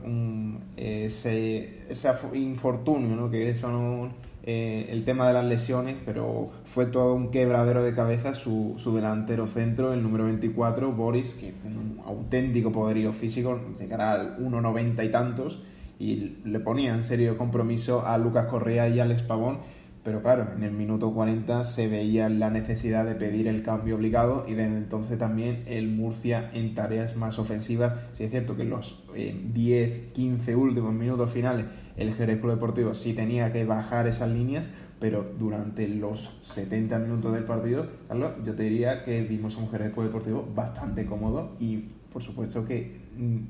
ese, 0.76 1.88
ese 1.88 2.10
infortunio 2.34 3.16
¿no? 3.16 3.32
que 3.32 3.56
son 3.56 4.12
eh, 4.44 4.88
el 4.90 5.06
tema 5.06 5.30
de 5.30 5.34
las 5.34 5.46
lesiones 5.46 5.96
pero 6.06 6.50
fue 6.66 6.88
todo 6.88 7.14
un 7.14 7.32
quebradero 7.32 7.82
de 7.82 7.96
cabeza 7.96 8.34
su, 8.34 8.74
su 8.76 8.94
delantero 8.94 9.48
centro 9.48 9.94
el 9.94 10.04
número 10.04 10.26
24 10.26 10.92
Boris 10.92 11.34
que 11.36 11.54
tiene 11.54 11.78
un 11.78 12.02
auténtico 12.06 12.74
poderío 12.74 13.14
físico 13.14 13.62
llegará 13.80 14.12
al 14.12 14.38
1,90 14.40 15.06
y 15.06 15.10
tantos 15.10 15.64
y 16.00 16.38
le 16.44 16.60
ponía 16.60 16.94
en 16.94 17.04
serio 17.04 17.38
compromiso 17.38 18.06
a 18.06 18.18
Lucas 18.18 18.48
Correa 18.48 18.90
y 18.90 19.00
Alex 19.00 19.22
Pavón 19.22 19.60
pero 20.04 20.22
claro, 20.22 20.48
en 20.56 20.64
el 20.64 20.72
minuto 20.72 21.14
40 21.14 21.64
se 21.66 21.88
veía 21.88 22.30
la 22.30 22.50
necesidad 22.50 23.06
de 23.06 23.16
pedir 23.16 23.48
el 23.48 23.64
cambio 23.64 23.96
obligado 23.96 24.46
y 24.48 24.54
desde 24.54 24.78
entonces 24.78 25.20
también 25.20 25.64
el 25.68 25.90
Murcia 25.90 26.50
en 26.54 26.74
tareas 26.74 27.16
más 27.16 27.38
ofensivas. 27.38 27.96
Sí 28.14 28.24
es 28.24 28.32
cierto 28.32 28.56
que 28.56 28.62
en 28.62 28.70
los 28.70 29.04
eh, 29.16 29.36
10, 29.54 30.14
15 30.14 30.56
últimos 30.56 30.94
minutos 30.94 31.32
finales 31.32 31.66
el 31.98 32.14
Jerez 32.14 32.40
Club 32.40 32.54
Deportivo 32.54 32.94
sí 32.94 33.14
tenía 33.14 33.52
que 33.52 33.66
bajar 33.66 34.08
esas 34.08 34.30
líneas, 34.30 34.66
pero 35.02 35.26
durante 35.38 35.88
los 35.88 36.40
70 36.44 36.98
minutos 37.00 37.34
del 37.34 37.44
partido, 37.44 37.88
Carlos, 38.08 38.32
yo 38.46 38.56
te 38.56 38.64
diría 38.64 39.04
que 39.04 39.22
vimos 39.24 39.58
un 39.58 39.70
Jerez 39.70 39.92
Club 39.94 40.06
Deportivo 40.06 40.48
bastante 40.56 41.06
cómodo 41.06 41.58
y 41.60 41.90
por 42.14 42.24
supuesto 42.24 42.66
que 42.66 43.02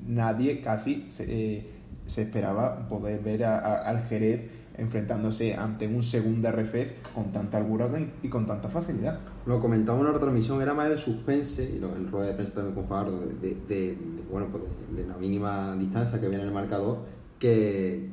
nadie 0.08 0.62
casi 0.62 1.06
se, 1.10 1.25
eh, 1.29 1.70
se 2.08 2.24
esperaba 2.24 2.89
poder 2.89 3.22
ver 3.22 3.46
a, 3.46 3.84
al 3.84 4.08
Jerez 4.08 4.59
enfrentándose 4.79 5.55
ante 5.55 5.88
un 5.88 6.01
segunda 6.03 6.51
RFF 6.51 7.13
con 7.13 7.31
tanta 7.31 7.57
holgura 7.57 7.89
y 8.24 8.29
con 8.29 8.45
tanta 8.45 8.69
facilidad. 8.69 9.19
Lo 9.45 9.59
comentamos 9.59 10.01
en 10.01 10.07
la 10.07 10.13
retransmisión, 10.13 10.62
era 10.62 10.74
más 10.74 10.89
el 10.89 10.98
suspense, 10.98 11.69
y 11.75 11.79
lo, 11.79 11.89
de 12.21 12.33
prensa 12.33 12.53
también 12.53 12.75
con 12.75 12.88
Fajardo, 12.88 13.19
de, 13.19 13.55
de, 13.55 13.55
de, 13.67 13.98
bueno, 14.31 14.48
pues 14.51 14.63
de, 14.95 15.07
la 15.07 15.17
mínima 15.17 15.75
distancia 15.75 16.19
que 16.19 16.27
viene 16.27 16.43
el 16.43 16.51
marcador, 16.51 17.00
que, 17.39 18.09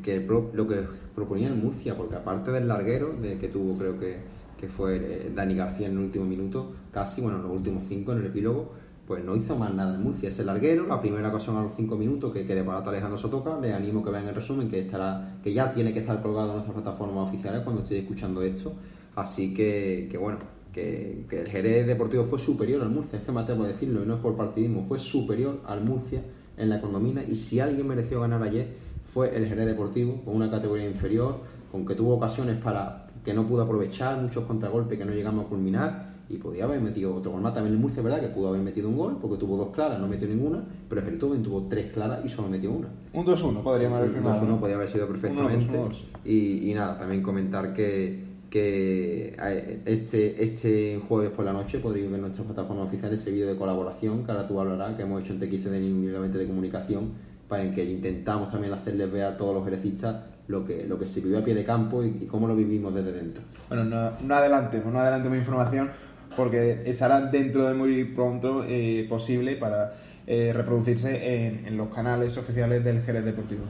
lo 0.55 0.67
que 0.69 0.85
proponía 1.15 1.49
el 1.49 1.57
Murcia, 1.57 1.97
porque 1.97 2.17
aparte 2.17 2.53
del 2.53 2.69
larguero, 2.69 3.15
de 3.21 3.39
que 3.39 3.49
tuvo 3.49 3.77
creo 3.77 3.99
que, 3.99 4.19
que 4.59 4.69
fue 4.69 4.97
eh, 4.97 5.33
Dani 5.35 5.55
García 5.55 5.87
en 5.89 5.93
el 5.93 5.99
último 5.99 6.25
minuto, 6.25 6.73
casi, 6.93 7.21
bueno, 7.21 7.39
en 7.39 7.45
los 7.45 7.53
últimos 7.53 7.85
cinco 7.89 8.13
en 8.13 8.19
el 8.19 8.27
epílogo, 8.27 8.73
pues 9.07 9.25
no 9.25 9.37
hizo 9.37 9.57
más 9.57 9.73
nada 9.73 9.95
el 9.95 10.01
Murcia. 10.01 10.29
Ese 10.29 10.45
larguero, 10.45 10.87
la 10.87 11.01
primera 11.01 11.29
ocasión 11.29 11.57
a 11.57 11.63
los 11.63 11.75
5 11.77 11.97
minutos 11.97 12.33
que, 12.33 12.45
que 12.45 12.55
de 12.55 12.63
barata 12.63 12.91
Alejandro 12.91 13.19
Sotoca, 13.19 13.59
le 13.61 13.73
animo 13.73 14.03
que 14.03 14.11
vean 14.11 14.27
el 14.27 14.35
resumen, 14.35 14.69
que 14.69 14.81
estará, 14.81 15.39
que 15.43 15.53
ya 15.53 15.73
tiene 15.73 15.93
que 15.93 16.01
estar 16.01 16.21
colgado 16.21 16.49
en 16.49 16.55
nuestras 16.55 16.75
plataformas 16.75 17.29
oficiales 17.29 17.63
cuando 17.63 17.83
estoy 17.83 17.99
escuchando 17.99 18.43
esto. 18.43 18.75
Así 19.15 19.55
que, 19.55 20.09
que 20.11 20.19
bueno, 20.19 20.39
que, 20.73 21.25
que, 21.31 21.41
el 21.41 21.49
Jerez 21.49 21.87
Deportivo 21.87 22.25
fue 22.25 22.39
superior 22.39 22.83
al 22.83 22.91
Murcia, 22.91 23.19
es 23.19 23.25
que 23.25 23.33
me 23.33 23.41
atrevo 23.41 23.65
a 23.65 23.69
decirlo, 23.69 24.03
y 24.03 24.07
no 24.07 24.15
es 24.15 24.21
por 24.21 24.37
partidismo, 24.37 24.85
fue 24.85 24.99
superior 24.99 25.61
al 25.67 25.85
Murcia 25.85 26.23
en 26.57 26.69
la 26.69 26.81
condomina, 26.81 27.23
y 27.23 27.37
si 27.37 27.61
alguien 27.61 27.87
mereció 27.87 28.21
ganar 28.21 28.43
ayer 28.43 28.69
fue 29.13 29.35
el 29.35 29.47
Jerez 29.47 29.67
Deportivo, 29.67 30.21
con 30.25 30.35
una 30.35 30.51
categoría 30.51 30.87
inferior, 30.87 31.41
con 31.71 31.87
que 31.87 31.95
tuvo 31.95 32.15
ocasiones 32.15 32.57
para 32.63 33.07
que 33.25 33.33
no 33.33 33.47
pudo 33.47 33.63
aprovechar, 33.63 34.21
muchos 34.21 34.45
contragolpes 34.45 34.99
que 34.99 35.05
no 35.05 35.13
llegamos 35.13 35.47
a 35.47 35.49
culminar, 35.49 36.16
y 36.29 36.37
podía 36.37 36.65
haber 36.65 36.81
metido 36.81 37.15
otro 37.15 37.33
gol 37.33 37.41
más. 37.41 37.55
También 37.55 37.75
el 37.75 37.81
Murcia, 37.81 38.03
¿verdad? 38.03 38.21
Que 38.21 38.29
pudo 38.29 38.49
haber 38.49 38.61
metido 38.61 38.89
un 38.89 38.97
gol 38.97 39.19
porque 39.21 39.37
tuvo 39.37 39.57
dos 39.57 39.71
claras, 39.75 39.99
no 39.99 40.09
metió 40.09 40.27
ninguna, 40.29 40.65
pero 40.89 41.07
el 41.07 41.19
Tuven 41.19 41.43
tuvo 41.43 41.63
tres 41.69 41.93
claras 41.93 42.25
y 42.25 42.29
solo 42.29 42.49
metió 42.49 42.71
una. 42.71 42.89
Un 43.13 43.25
2-1 43.25 43.63
podríamos 43.63 43.99
haber 43.99 44.11
firmado. 44.11 44.43
Un 44.43 44.49
2-1 44.51 44.59
podría 44.59 44.77
haber 44.77 44.89
sido 44.89 45.07
perfectamente. 45.07 45.79
y, 46.25 46.71
y 46.71 46.75
nada, 46.75 46.99
también 46.99 47.23
comentar 47.23 47.73
que 47.73 48.27
que 48.51 49.37
este, 49.85 50.43
este 50.43 51.01
jueves 51.09 51.31
por 51.31 51.45
la 51.45 51.53
noche 51.53 51.79
podréis 51.79 52.07
ver 52.07 52.15
en 52.15 52.21
nuestras 52.23 52.47
plataformas 52.47 52.87
oficiales 52.87 53.21
ese 53.21 53.31
vídeo 53.31 53.47
de 53.49 53.57
colaboración 53.57 54.25
que 54.25 54.31
ahora 54.31 54.47
tú 54.47 54.61
hablarás, 54.61 54.95
que 54.95 55.03
hemos 55.03 55.23
hecho 55.23 55.33
en 55.33 55.41
TXC 55.41 55.65
de 55.65 55.93
únicamente 55.93 56.39
de 56.39 56.47
comunicación, 56.47 57.11
para 57.49 57.65
en 57.65 57.75
que 57.75 57.85
intentamos 57.85 58.51
también 58.51 58.73
hacerles 58.73 59.11
ver 59.11 59.25
a 59.25 59.37
todos 59.37 59.55
los 59.55 59.67
ejercistas 59.67 60.25
lo 60.49 60.65
que, 60.65 60.87
lo 60.87 60.99
que 60.99 61.07
se 61.07 61.21
vivió 61.21 61.39
a 61.39 61.45
pie 61.45 61.55
de 61.55 61.65
campo 61.65 62.05
y, 62.05 62.27
cómo 62.31 62.47
lo 62.47 62.55
vivimos 62.55 62.95
desde 62.95 63.13
dentro. 63.13 63.43
Bueno, 63.69 63.85
no, 63.85 64.13
no 64.21 64.35
adelantemos, 64.35 64.93
no 64.93 65.01
adelantemos 65.01 65.39
información 65.39 65.91
porque 66.37 66.83
estará 66.87 67.21
dentro 67.21 67.67
de 67.67 67.75
muy 67.75 68.05
pronto 68.05 68.65
eh, 68.67 69.07
posible 69.09 69.57
para 69.57 69.95
eh, 70.27 70.53
reproducirse 70.55 71.47
en, 71.47 71.67
en 71.67 71.77
los 71.77 71.89
canales 71.89 72.37
oficiales 72.37 72.83
del 72.83 73.03
Jerez 73.03 73.25
Deportivo. 73.25 73.65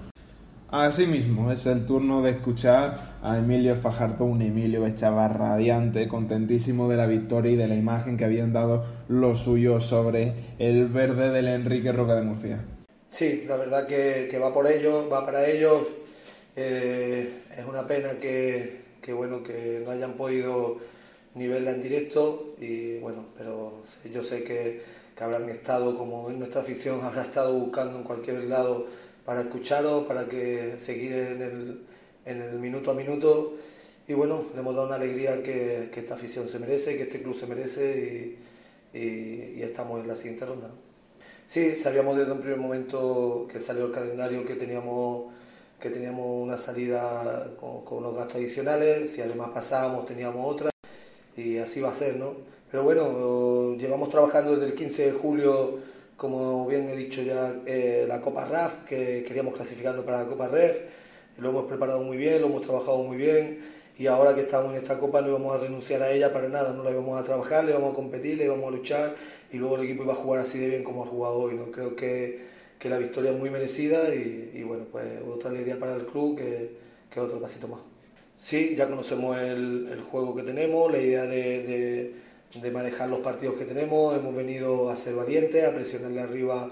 Asimismo, 0.69 1.53
es 1.53 1.65
el 1.67 1.87
turno 1.87 2.23
de 2.23 2.33
escuchar 2.33 3.19
a 3.23 3.39
Emilio 3.39 3.77
Fajardo, 3.77 4.25
un 4.25 4.43
Emilio 4.43 4.85
que 4.85 5.29
radiante, 5.29 6.09
contentísimo 6.09 6.89
de 6.89 6.97
la 6.97 7.07
victoria 7.07 7.53
y 7.53 7.57
de 7.57 7.69
la 7.69 7.77
imagen 7.77 8.17
que 8.17 8.25
habían 8.25 8.53
dado 8.53 8.85
los 9.09 9.39
suyos 9.39 9.85
sobre 9.85 10.35
el 10.59 10.89
verde 10.89 11.31
del 11.31 11.47
Enrique 11.47 11.93
Roca 11.93 12.17
de 12.17 12.23
Murcia. 12.23 12.65
Sí, 13.09 13.45
la 13.47 13.57
verdad 13.57 13.87
que, 13.87 14.39
va 14.43 14.53
por 14.53 14.67
ellos, 14.67 15.07
va 15.11 15.25
para 15.25 15.49
ellos. 15.49 15.83
Eh, 16.57 17.43
es 17.57 17.65
una 17.65 17.87
pena 17.87 18.11
que, 18.21 18.81
bueno 19.13 19.45
que 19.45 19.83
no 19.85 19.93
hayan 19.93 20.15
podido 20.15 20.79
ni 21.37 21.47
verla 21.47 21.73
en 21.73 21.83
directo 21.83 22.55
y 22.59 22.99
bueno, 22.99 23.27
pero 23.37 23.83
yo 24.13 24.23
sé 24.23 24.43
que, 24.43 24.83
que 25.15 25.25
habrán 25.25 25.49
estado, 25.51 25.97
como 25.97 26.31
en 26.31 26.39
nuestra 26.39 26.63
afición, 26.63 27.03
habrá 27.03 27.23
estado 27.23 27.53
buscando 27.53 27.99
en 27.99 28.05
cualquier 28.05 28.45
lado 28.45 28.87
para 29.25 29.43
escucharos, 29.43 30.07
para 30.07 30.27
que 30.27 30.77
seguir 30.81 31.13
en 31.13 31.43
el, 31.43 31.81
en 32.25 32.43
el 32.43 32.59
minuto 32.59 32.91
a 32.91 32.95
minuto. 32.95 33.55
Y 34.09 34.15
bueno, 34.15 34.47
le 34.55 34.61
hemos 34.61 34.75
dado 34.75 34.87
una 34.87 34.97
alegría 34.97 35.43
que, 35.43 35.91
que 35.93 36.01
esta 36.01 36.15
afición 36.15 36.49
se 36.49 36.59
merece, 36.59 36.97
que 36.97 37.03
este 37.05 37.21
club 37.23 37.37
se 37.37 37.47
merece 37.47 38.39
y, 38.95 38.99
y, 38.99 39.63
estamos 39.63 40.01
en 40.01 40.09
la 40.09 40.17
siguiente 40.17 40.47
ronda. 40.47 40.71
Sí, 41.45 41.77
sabíamos 41.77 42.17
desde 42.17 42.33
un 42.33 42.41
primer 42.41 42.59
momento 42.59 43.47
que 43.51 43.61
salió 43.61 43.87
el 43.87 43.93
calendario 43.93 44.45
que 44.47 44.55
teníamos, 44.55 45.33
que 45.81 45.91
teníamos 45.91 46.27
una 46.43 46.57
salida 46.57 47.51
con, 47.61 47.85
con 47.85 47.99
unos 47.99 48.15
gastos 48.15 48.37
adicionales, 48.37 49.13
si 49.13 49.21
además 49.23 49.51
pasábamos 49.53 50.07
teníamos 50.07 50.45
otra 50.45 50.71
y 51.37 51.59
así 51.59 51.81
va 51.81 51.91
a 51.91 51.95
ser, 51.95 52.17
¿no? 52.17 52.35
Pero 52.71 52.83
bueno, 52.83 53.77
llevamos 53.77 54.09
trabajando 54.09 54.53
desde 54.57 54.67
el 54.67 54.75
15 54.75 55.07
de 55.07 55.13
julio 55.13 55.79
como 56.17 56.67
bien 56.67 56.89
he 56.89 56.97
dicho 56.97 57.23
ya, 57.23 57.55
eh, 57.67 58.07
la 58.09 58.21
Copa 58.21 58.47
RAF, 58.47 58.85
que 58.85 59.23
queríamos 59.27 59.55
clasificarlo 59.55 60.05
para 60.05 60.23
la 60.23 60.29
Copa 60.29 60.49
REF, 60.49 60.81
lo 61.39 61.51
hemos 61.51 61.67
preparado 61.67 62.01
muy 62.01 62.17
bien, 62.17 62.41
lo 62.41 62.47
hemos 62.47 62.63
trabajado 62.63 63.03
muy 63.03 63.19
bien 63.19 63.61
y 63.99 64.07
ahora 64.07 64.35
que 64.35 64.43
estamos 64.43 64.73
en 64.73 64.79
esta 64.79 64.99
Copa 64.99 65.21
no 65.21 65.29
íbamos 65.29 65.55
a 65.55 65.59
renunciar 65.59 66.03
a 66.03 66.11
ella 66.11 66.33
para 66.33 66.49
nada, 66.49 66.73
no 66.73 66.83
la 66.83 66.91
íbamos 66.91 67.21
a 67.21 67.25
trabajar, 67.25 67.65
le 67.65 67.73
íbamos 67.73 67.93
a 67.93 67.95
competir, 67.95 68.39
le 68.39 68.45
íbamos 68.47 68.69
a 68.69 68.77
luchar 68.77 69.15
y 69.53 69.59
luego 69.59 69.77
el 69.77 69.85
equipo 69.85 70.05
iba 70.05 70.15
a 70.15 70.17
jugar 70.17 70.41
así 70.41 70.59
de 70.59 70.69
bien 70.69 70.85
como 70.85 71.05
ha 71.05 71.07
jugado 71.07 71.35
hoy. 71.37 71.55
¿no? 71.55 71.71
Creo 71.71 71.95
que, 71.95 72.41
que 72.79 72.89
la 72.89 72.99
victoria 72.99 73.33
es 73.33 73.39
muy 73.39 73.51
merecida 73.51 74.15
y, 74.15 74.53
y, 74.55 74.63
bueno, 74.63 74.85
pues 74.91 75.05
otra 75.27 75.51
alegría 75.51 75.79
para 75.79 75.95
el 75.95 76.07
club 76.07 76.39
que, 76.39 76.71
que 77.11 77.21
otro 77.21 77.41
pasito 77.41 77.69
más. 77.69 77.81
Sí, 78.39 78.75
ya 78.77 78.89
conocemos 78.89 79.39
el, 79.39 79.89
el 79.91 80.01
juego 80.03 80.35
que 80.37 80.43
tenemos, 80.43 80.91
la 80.93 80.99
idea 80.99 81.25
de, 81.25 82.15
de 82.55 82.71
manejar 82.71 83.09
los 83.09 83.21
partidos 83.21 83.57
que 83.57 83.65
tenemos. 83.65 84.17
Hemos 84.17 84.35
venido 84.35 84.91
a 84.91 84.97
ser 84.97 85.15
valientes, 85.15 85.65
a 85.65 85.75
presionarle 85.75 86.21
arriba 86.21 86.71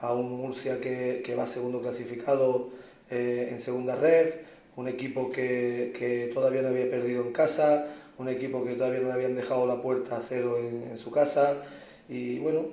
a 0.00 0.12
un 0.12 0.32
Murcia 0.32 0.80
que, 0.80 1.22
que 1.24 1.34
va 1.34 1.46
segundo 1.46 1.80
clasificado 1.80 2.70
eh, 3.10 3.48
en 3.50 3.58
segunda 3.60 3.96
red, 3.96 4.34
un 4.76 4.88
equipo 4.88 5.30
que, 5.30 5.94
que, 5.96 6.30
todavía 6.34 6.62
no 6.62 6.68
había 6.68 6.90
perdido 6.90 7.22
en 7.22 7.32
casa, 7.32 7.86
un 8.18 8.28
equipo 8.28 8.64
que 8.64 8.74
todavía 8.74 9.00
no 9.00 9.12
habían 9.12 9.34
dejado 9.34 9.66
la 9.66 9.80
puerta 9.80 10.16
a 10.16 10.20
cero 10.20 10.58
en, 10.58 10.90
en 10.90 10.98
su 10.98 11.10
casa. 11.10 11.62
Y 12.08 12.38
bueno, 12.38 12.66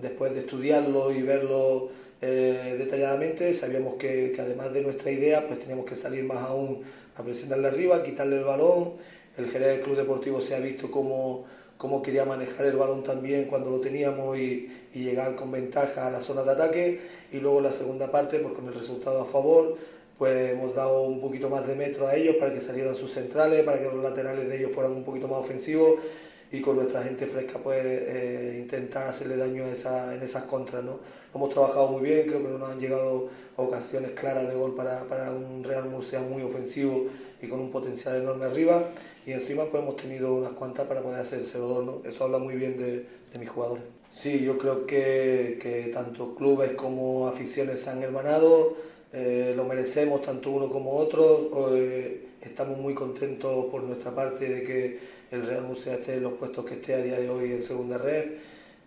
después 0.00 0.32
de 0.32 0.40
estudiarlo 0.40 1.12
y 1.12 1.22
verlo 1.22 1.90
eh, 2.22 2.76
detalladamente, 2.78 3.52
sabíamos 3.52 3.96
que, 3.96 4.32
que, 4.32 4.40
además 4.40 4.72
de 4.72 4.82
nuestra 4.82 5.10
idea, 5.10 5.46
pues 5.46 5.60
teníamos 5.60 5.86
que 5.86 5.96
salir 5.96 6.24
más 6.24 6.38
aún 6.38 6.82
a 7.20 7.24
presionarle 7.24 7.68
arriba, 7.68 8.02
quitarle 8.02 8.38
el 8.38 8.44
balón. 8.44 8.94
El 9.36 9.46
Jerez 9.50 9.68
del 9.68 9.80
Club 9.80 9.96
Deportivo 9.96 10.40
se 10.40 10.54
ha 10.54 10.60
visto 10.60 10.90
como 10.90 11.44
cómo 11.76 12.02
quería 12.02 12.24
manejar 12.24 12.66
el 12.66 12.76
balón 12.76 13.02
también 13.02 13.44
cuando 13.44 13.70
lo 13.70 13.80
teníamos 13.80 14.36
y, 14.36 14.70
y, 14.92 15.04
llegar 15.04 15.34
con 15.34 15.50
ventaja 15.50 16.06
a 16.06 16.10
la 16.10 16.20
zona 16.20 16.42
de 16.42 16.50
ataque. 16.50 17.00
Y 17.32 17.38
luego 17.38 17.60
la 17.60 17.72
segunda 17.72 18.10
parte, 18.10 18.38
pues 18.38 18.52
con 18.54 18.66
el 18.66 18.74
resultado 18.74 19.22
a 19.22 19.24
favor, 19.24 19.78
pues 20.18 20.50
hemos 20.50 20.74
dado 20.74 21.02
un 21.02 21.20
poquito 21.20 21.48
más 21.48 21.66
de 21.66 21.74
metro 21.74 22.06
a 22.06 22.16
ellos 22.16 22.36
para 22.36 22.52
que 22.52 22.60
salieran 22.60 22.94
sus 22.94 23.12
centrales, 23.12 23.64
para 23.64 23.78
que 23.78 23.84
los 23.84 24.02
laterales 24.02 24.48
de 24.48 24.58
ellos 24.58 24.72
fueran 24.74 24.92
un 24.92 25.04
poquito 25.04 25.28
más 25.28 25.38
ofensivos 25.38 26.00
y 26.52 26.60
con 26.60 26.76
nuestra 26.76 27.02
gente 27.02 27.26
fresca 27.26 27.58
pues 27.58 27.78
eh, 27.82 28.58
intentar 28.60 29.08
hacerle 29.08 29.36
daño 29.36 29.64
a 29.64 29.70
esa, 29.70 30.14
en 30.14 30.22
esas 30.22 30.44
contras. 30.44 30.82
¿no? 30.82 30.98
Hemos 31.34 31.50
trabajado 31.50 31.88
muy 31.88 32.02
bien, 32.02 32.26
creo 32.26 32.42
que 32.42 32.48
no 32.48 32.58
nos 32.58 32.70
han 32.70 32.80
llegado 32.80 33.28
ocasiones 33.56 34.12
claras 34.12 34.48
de 34.48 34.54
gol 34.54 34.74
para, 34.74 35.04
para 35.04 35.32
un 35.32 35.62
Real 35.62 35.88
Murcia 35.88 36.20
muy 36.20 36.42
ofensivo 36.42 37.06
y 37.40 37.46
con 37.46 37.60
un 37.60 37.70
potencial 37.70 38.16
enorme 38.16 38.46
arriba 38.46 38.90
y 39.26 39.32
encima 39.32 39.64
pues 39.66 39.82
hemos 39.82 39.96
tenido 39.96 40.34
unas 40.34 40.52
cuantas 40.52 40.86
para 40.86 41.02
poder 41.02 41.20
hacer 41.20 41.40
el 41.40 41.46
0-2, 41.46 41.84
¿no? 41.84 42.02
Eso 42.08 42.24
habla 42.24 42.38
muy 42.38 42.56
bien 42.56 42.76
de, 42.76 43.06
de 43.32 43.38
mis 43.38 43.48
jugadores. 43.48 43.84
Sí, 44.10 44.42
yo 44.42 44.58
creo 44.58 44.86
que, 44.86 45.58
que, 45.62 45.90
tanto 45.92 46.34
clubes 46.34 46.72
como 46.72 47.28
aficiones 47.28 47.80
se 47.80 47.90
han 47.90 48.02
hermanado, 48.02 48.76
eh, 49.12 49.52
lo 49.56 49.64
merecemos 49.64 50.22
tanto 50.22 50.50
uno 50.50 50.68
como 50.68 50.96
otro, 50.96 51.76
eh, 51.76 52.26
estamos 52.40 52.78
muy 52.78 52.94
contentos 52.94 53.66
por 53.66 53.84
nuestra 53.84 54.12
parte 54.12 54.48
de 54.48 54.62
que 54.64 54.98
el 55.30 55.46
Real 55.46 55.62
Murcia 55.62 55.94
esté 55.94 56.14
en 56.14 56.24
los 56.24 56.32
puestos 56.34 56.64
que 56.64 56.74
esté 56.74 56.94
a 56.94 56.98
día 57.02 57.18
de 57.18 57.30
hoy 57.30 57.52
en 57.52 57.62
segunda 57.62 57.98
red. 57.98 58.32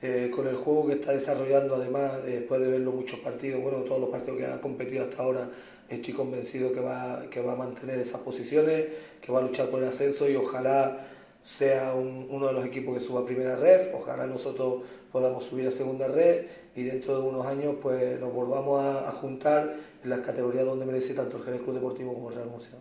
Eh, 0.01 0.29
con 0.35 0.45
el 0.47 0.55
juego 0.57 0.87
que 0.87 0.93
está 0.93 1.13
desarrollando, 1.13 1.75
además, 1.75 2.25
después 2.25 2.59
de 2.59 2.67
verlo 2.67 2.91
muchos 2.91 3.19
partidos, 3.21 3.61
bueno, 3.61 3.79
todos 3.79 4.01
los 4.01 4.09
partidos 4.09 4.37
que 4.37 4.45
ha 4.45 4.59
competido 4.59 5.05
hasta 5.05 5.23
ahora, 5.23 5.49
estoy 5.87 6.13
convencido 6.13 6.73
que 6.73 6.81
va, 6.81 7.23
que 7.31 7.39
va 7.41 7.53
a 7.53 7.55
mantener 7.55 7.99
esas 7.99 8.19
posiciones, 8.19 8.85
que 9.21 9.31
va 9.31 9.39
a 9.39 9.43
luchar 9.43 9.69
por 9.69 9.81
el 9.81 9.87
ascenso 9.87 10.29
y 10.29 10.35
ojalá 10.35 11.07
sea 11.41 11.93
un, 11.93 12.27
uno 12.29 12.47
de 12.47 12.53
los 12.53 12.65
equipos 12.65 12.97
que 12.97 13.03
suba 13.03 13.21
a 13.21 13.25
primera 13.25 13.55
red, 13.55 13.93
ojalá 13.93 14.27
nosotros 14.27 14.83
podamos 15.09 15.45
subir 15.45 15.67
a 15.67 15.71
segunda 15.71 16.09
red 16.09 16.47
y 16.75 16.83
dentro 16.83 17.21
de 17.21 17.29
unos 17.29 17.45
años 17.45 17.75
pues 17.81 18.19
nos 18.19 18.33
volvamos 18.33 18.81
a, 18.81 19.07
a 19.07 19.11
juntar 19.11 19.73
en 20.03 20.09
las 20.09 20.19
categorías 20.19 20.65
donde 20.65 20.85
merece 20.85 21.13
tanto 21.13 21.37
el 21.37 21.43
Jerez 21.43 21.61
Club 21.61 21.75
Deportivo 21.75 22.13
como 22.13 22.29
el 22.29 22.35
Real 22.35 22.49
Murcia. 22.49 22.77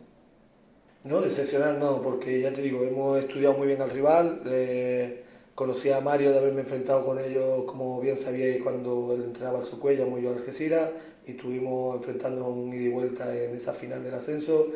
No, 1.05 1.21
decepcionar 1.21 1.79
no, 1.79 2.01
porque 2.01 2.41
ya 2.41 2.53
te 2.53 2.63
digo, 2.63 2.85
hemos 2.85 3.19
estudiado 3.19 3.55
muy 3.55 3.67
bien 3.67 3.83
al 3.83 3.91
rival, 3.91 4.43
eh, 4.47 5.25
conocí 5.53 5.91
a 5.91 6.01
Mario 6.01 6.31
de 6.31 6.39
haberme 6.39 6.61
enfrentado 6.61 7.05
con 7.05 7.19
ellos, 7.19 7.65
como 7.65 8.01
bien 8.01 8.17
sabíais, 8.17 8.63
cuando 8.63 9.13
él 9.13 9.25
entrenaba 9.25 9.59
al 9.59 9.65
Sucuella, 9.65 10.07
muy 10.07 10.23
yo 10.23 10.29
al 10.31 10.37
Algeciras, 10.37 10.91
y 11.27 11.33
estuvimos 11.33 11.97
enfrentando 11.97 12.47
un 12.47 12.73
ida 12.73 12.85
y 12.85 12.89
vuelta 12.89 13.37
en 13.37 13.57
esa 13.57 13.73
final 13.73 14.05
del 14.05 14.15
ascenso. 14.15 14.69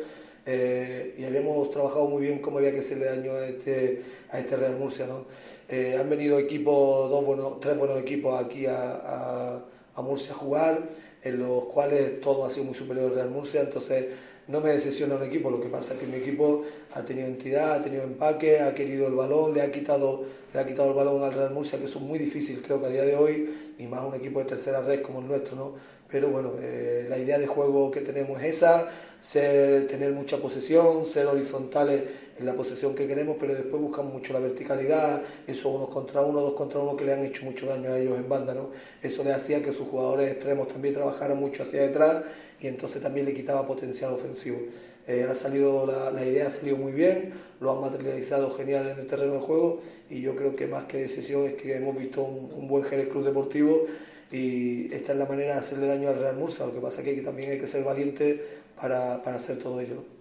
Eh, 0.45 1.15
y 1.17 1.23
habíamos 1.23 1.71
trabajado 1.71 2.07
muy 2.09 2.21
bien 2.23 2.39
cómo 2.39 2.57
había 2.57 2.73
que 2.73 2.79
hacerle 2.79 3.05
daño 3.05 3.31
a 3.31 3.47
este, 3.47 4.01
a 4.29 4.39
este 4.39 4.57
Real 4.57 4.75
Murcia. 4.75 5.07
¿no? 5.07 5.25
Eh, 5.69 5.95
han 5.97 6.09
venido 6.09 6.39
equipos, 6.39 7.09
dos 7.09 7.25
buenos, 7.25 7.61
tres 7.61 7.77
buenos 7.77 7.99
equipos 7.99 8.37
aquí 8.37 8.65
a, 8.65 8.95
a, 8.95 9.65
a, 9.95 10.01
Murcia 10.01 10.33
a 10.33 10.35
jugar, 10.35 10.87
en 11.23 11.39
los 11.39 11.65
cuales 11.65 12.19
todo 12.19 12.43
ha 12.45 12.49
sido 12.49 12.65
muy 12.65 12.75
superior 12.75 13.11
al 13.11 13.15
Real 13.15 13.29
Murcia, 13.29 13.61
entonces 13.61 14.07
no 14.47 14.61
me 14.61 14.69
decepciona 14.69 15.15
un 15.15 15.23
equipo, 15.23 15.51
lo 15.51 15.59
que 15.59 15.67
pasa 15.67 15.93
es 15.93 15.99
que 15.99 16.05
mi 16.05 16.17
equipo 16.17 16.63
ha 16.93 17.03
tenido 17.03 17.27
entidad, 17.27 17.73
ha 17.73 17.83
tenido 17.83 18.03
empaque, 18.03 18.61
ha 18.61 18.73
querido 18.73 19.07
el 19.07 19.13
balón, 19.13 19.53
le 19.53 19.61
ha 19.61 19.71
quitado, 19.71 20.23
le 20.53 20.59
ha 20.59 20.65
quitado 20.65 20.89
el 20.89 20.95
balón 20.95 21.21
al 21.23 21.33
Real 21.33 21.53
Murcia, 21.53 21.79
que 21.79 21.85
es 21.85 21.95
muy 21.97 22.17
difícil 22.17 22.61
creo 22.61 22.79
que 22.79 22.87
a 22.87 22.89
día 22.89 23.03
de 23.03 23.15
hoy, 23.15 23.53
y 23.77 23.87
más 23.87 24.05
un 24.05 24.15
equipo 24.15 24.39
de 24.39 24.45
tercera 24.45 24.81
red 24.81 25.01
como 25.01 25.19
el 25.19 25.27
nuestro, 25.27 25.55
¿no? 25.55 25.75
Pero 26.09 26.29
bueno, 26.29 26.53
eh, 26.61 27.05
la 27.09 27.17
idea 27.17 27.37
de 27.37 27.47
juego 27.47 27.91
que 27.91 27.99
tenemos 27.99 28.41
es 28.41 28.55
esa, 28.55 28.87
ser, 29.21 29.87
tener 29.87 30.13
mucha 30.13 30.37
posesión, 30.37 31.05
ser 31.05 31.27
horizontales 31.27 32.03
en 32.39 32.45
la 32.45 32.53
posesión 32.53 32.93
que 32.93 33.07
queremos, 33.07 33.37
pero 33.39 33.55
después 33.55 33.81
buscamos 33.81 34.13
mucho 34.13 34.33
la 34.33 34.39
verticalidad, 34.39 35.21
eso 35.47 35.69
unos 35.69 35.89
contra 35.89 36.21
uno, 36.21 36.39
dos 36.41 36.53
contra 36.53 36.79
uno 36.79 36.95
que 36.95 37.05
le 37.05 37.13
han 37.13 37.23
hecho 37.23 37.45
mucho 37.45 37.65
daño 37.65 37.91
a 37.91 37.97
ellos 37.97 38.17
en 38.17 38.29
banda, 38.29 38.53
¿no? 38.53 38.69
Eso 39.01 39.23
le 39.23 39.33
hacía 39.33 39.61
que 39.61 39.71
sus 39.71 39.87
jugadores 39.87 40.31
extremos 40.31 40.67
también 40.67 40.93
trabajaran 40.93 41.39
mucho 41.39 41.63
hacia 41.63 41.81
detrás 41.81 42.23
y 42.59 42.67
entonces 42.67 43.01
también 43.01 43.25
le 43.25 43.33
quitaba 43.33 43.65
potencial 43.65 44.13
ofensivo. 44.13 44.57
Eh, 45.07 45.25
ha 45.27 45.33
salido 45.33 45.85
la, 45.85 46.11
la, 46.11 46.25
idea 46.25 46.47
ha 46.47 46.49
salido 46.51 46.77
muy 46.77 46.91
bien, 46.91 47.33
lo 47.59 47.71
han 47.71 47.81
materializado 47.81 48.51
genial 48.51 48.87
en 48.87 48.99
el 48.99 49.07
terreno 49.07 49.33
de 49.33 49.39
juego 49.39 49.79
y 50.09 50.21
yo 50.21 50.35
creo 50.35 50.55
que 50.55 50.67
más 50.67 50.83
que 50.83 50.97
decisión 50.97 51.43
es 51.43 51.53
que 51.53 51.75
hemos 51.75 51.97
visto 51.97 52.21
un, 52.23 52.51
un 52.53 52.67
buen 52.67 52.83
Jerez 52.83 53.07
Club 53.07 53.23
Deportivo 53.23 53.85
y 54.31 54.93
esta 54.93 55.13
es 55.13 55.17
la 55.17 55.25
manera 55.25 55.53
de 55.53 55.59
hacerle 55.59 55.87
daño 55.87 56.09
al 56.09 56.19
Real 56.19 56.35
Murcia, 56.35 56.65
lo 56.65 56.73
que 56.73 56.81
pasa 56.81 57.01
es 57.01 57.07
que 57.07 57.21
también 57.21 57.51
hay 57.51 57.59
que 57.59 57.67
ser 57.67 57.83
valiente 57.83 58.43
para, 58.79 59.21
para 59.21 59.37
hacer 59.37 59.57
todo 59.57 59.79
ello. 59.79 60.17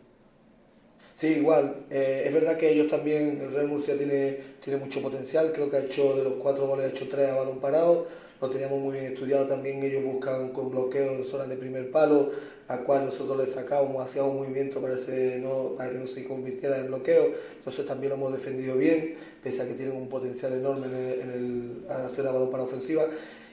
Sí, 1.17 1.29
igual. 1.29 1.87
Eh, 1.89 2.25
es 2.27 2.35
verdad 2.35 2.59
que 2.59 2.71
ellos 2.71 2.89
también, 2.89 3.41
el 3.41 3.51
Real 3.51 3.69
Murcia 3.69 3.97
tiene, 3.97 4.39
tiene 4.63 4.79
mucho 4.79 5.01
potencial. 5.01 5.51
Creo 5.51 5.71
que 5.71 5.77
ha 5.77 5.81
hecho 5.81 6.15
de 6.15 6.23
los 6.23 6.35
cuatro 6.35 6.67
goles, 6.67 6.85
ha 6.85 6.89
hecho 6.91 7.09
tres 7.09 7.31
a 7.31 7.37
balón 7.37 7.59
parado. 7.59 8.07
Lo 8.39 8.51
teníamos 8.51 8.81
muy 8.81 8.99
bien 8.99 9.13
estudiado 9.15 9.47
también. 9.47 9.83
Ellos 9.83 10.05
buscan 10.05 10.51
con 10.51 10.71
bloqueo 10.71 11.13
en 11.13 11.25
zonas 11.25 11.49
de 11.49 11.57
primer 11.57 11.91
palo, 11.91 12.33
a 12.69 12.77
cual 12.81 13.07
nosotros 13.07 13.39
le 13.39 13.47
sacábamos, 13.47 14.05
hacíamos 14.05 14.33
un 14.33 14.39
movimiento 14.41 14.79
para, 14.83 14.97
no, 15.39 15.75
para 15.79 15.91
que 15.91 15.97
no 15.97 16.07
se 16.07 16.23
convirtiera 16.25 16.77
en 16.77 16.89
bloqueo. 16.89 17.31
Entonces 17.57 17.87
también 17.87 18.11
lo 18.11 18.17
hemos 18.17 18.35
defendido 18.35 18.77
bien, 18.77 19.15
pese 19.43 19.63
a 19.63 19.67
que 19.67 19.73
tienen 19.73 19.97
un 19.97 20.11
potencial 20.11 20.53
enorme 20.53 20.87
en 20.87 21.31
el, 21.31 21.91
hacer 21.91 22.27
a 22.27 22.33
balón 22.33 22.51
para 22.51 22.65
ofensiva. 22.65 23.07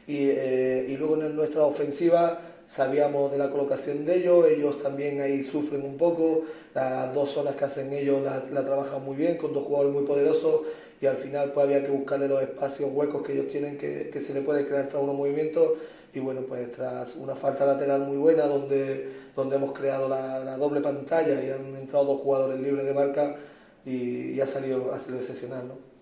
Y, 0.05 0.17
eh, 0.31 0.85
y 0.89 0.97
luego 0.97 1.15
en 1.15 1.33
nuestra 1.33 1.63
ofensiva 1.63 2.41
sabíamos 2.67 3.31
de 3.31 3.37
la 3.37 3.49
colocación 3.49 4.05
de 4.05 4.17
ellos, 4.17 4.45
ellos 4.47 4.81
también 4.81 5.21
ahí 5.21 5.43
sufren 5.43 5.83
un 5.83 5.97
poco, 5.97 6.43
las 6.73 7.13
dos 7.13 7.31
zonas 7.31 7.55
que 7.55 7.65
hacen 7.65 7.93
ellos 7.93 8.21
la, 8.23 8.63
trabajan 8.63 9.03
muy 9.03 9.15
bien, 9.15 9.37
con 9.37 9.53
dos 9.53 9.63
jugadores 9.63 9.93
muy 9.93 10.03
poderosos 10.03 10.61
y 11.01 11.05
al 11.05 11.17
final 11.17 11.51
pues 11.51 11.65
había 11.65 11.83
que 11.83 11.91
buscarle 11.91 12.27
los 12.27 12.41
espacios 12.41 12.89
huecos 12.93 13.21
que 13.21 13.33
ellos 13.33 13.47
tienen 13.47 13.77
que, 13.77 14.11
se 14.19 14.33
le 14.33 14.41
puede 14.41 14.65
crear 14.65 14.87
tras 14.87 15.03
unos 15.03 15.15
movimientos 15.15 15.73
y 16.13 16.19
bueno 16.19 16.41
pues 16.41 16.71
tras 16.71 17.15
una 17.15 17.35
falta 17.35 17.65
lateral 17.65 18.01
muy 18.01 18.17
buena 18.17 18.43
donde, 18.45 19.11
donde 19.35 19.55
hemos 19.57 19.73
creado 19.73 20.07
la, 20.07 20.57
doble 20.57 20.79
pantalla 20.79 21.43
y 21.43 21.49
han 21.49 21.75
entrado 21.75 22.05
dos 22.05 22.21
jugadores 22.21 22.59
libres 22.59 22.85
de 22.85 22.93
marca 22.93 23.35
y, 23.85 24.39
ha 24.39 24.47
salido, 24.47 24.93
ha 24.93 24.99
salido 24.99 25.19
excepcional 25.19 25.67
¿no? 25.67 25.93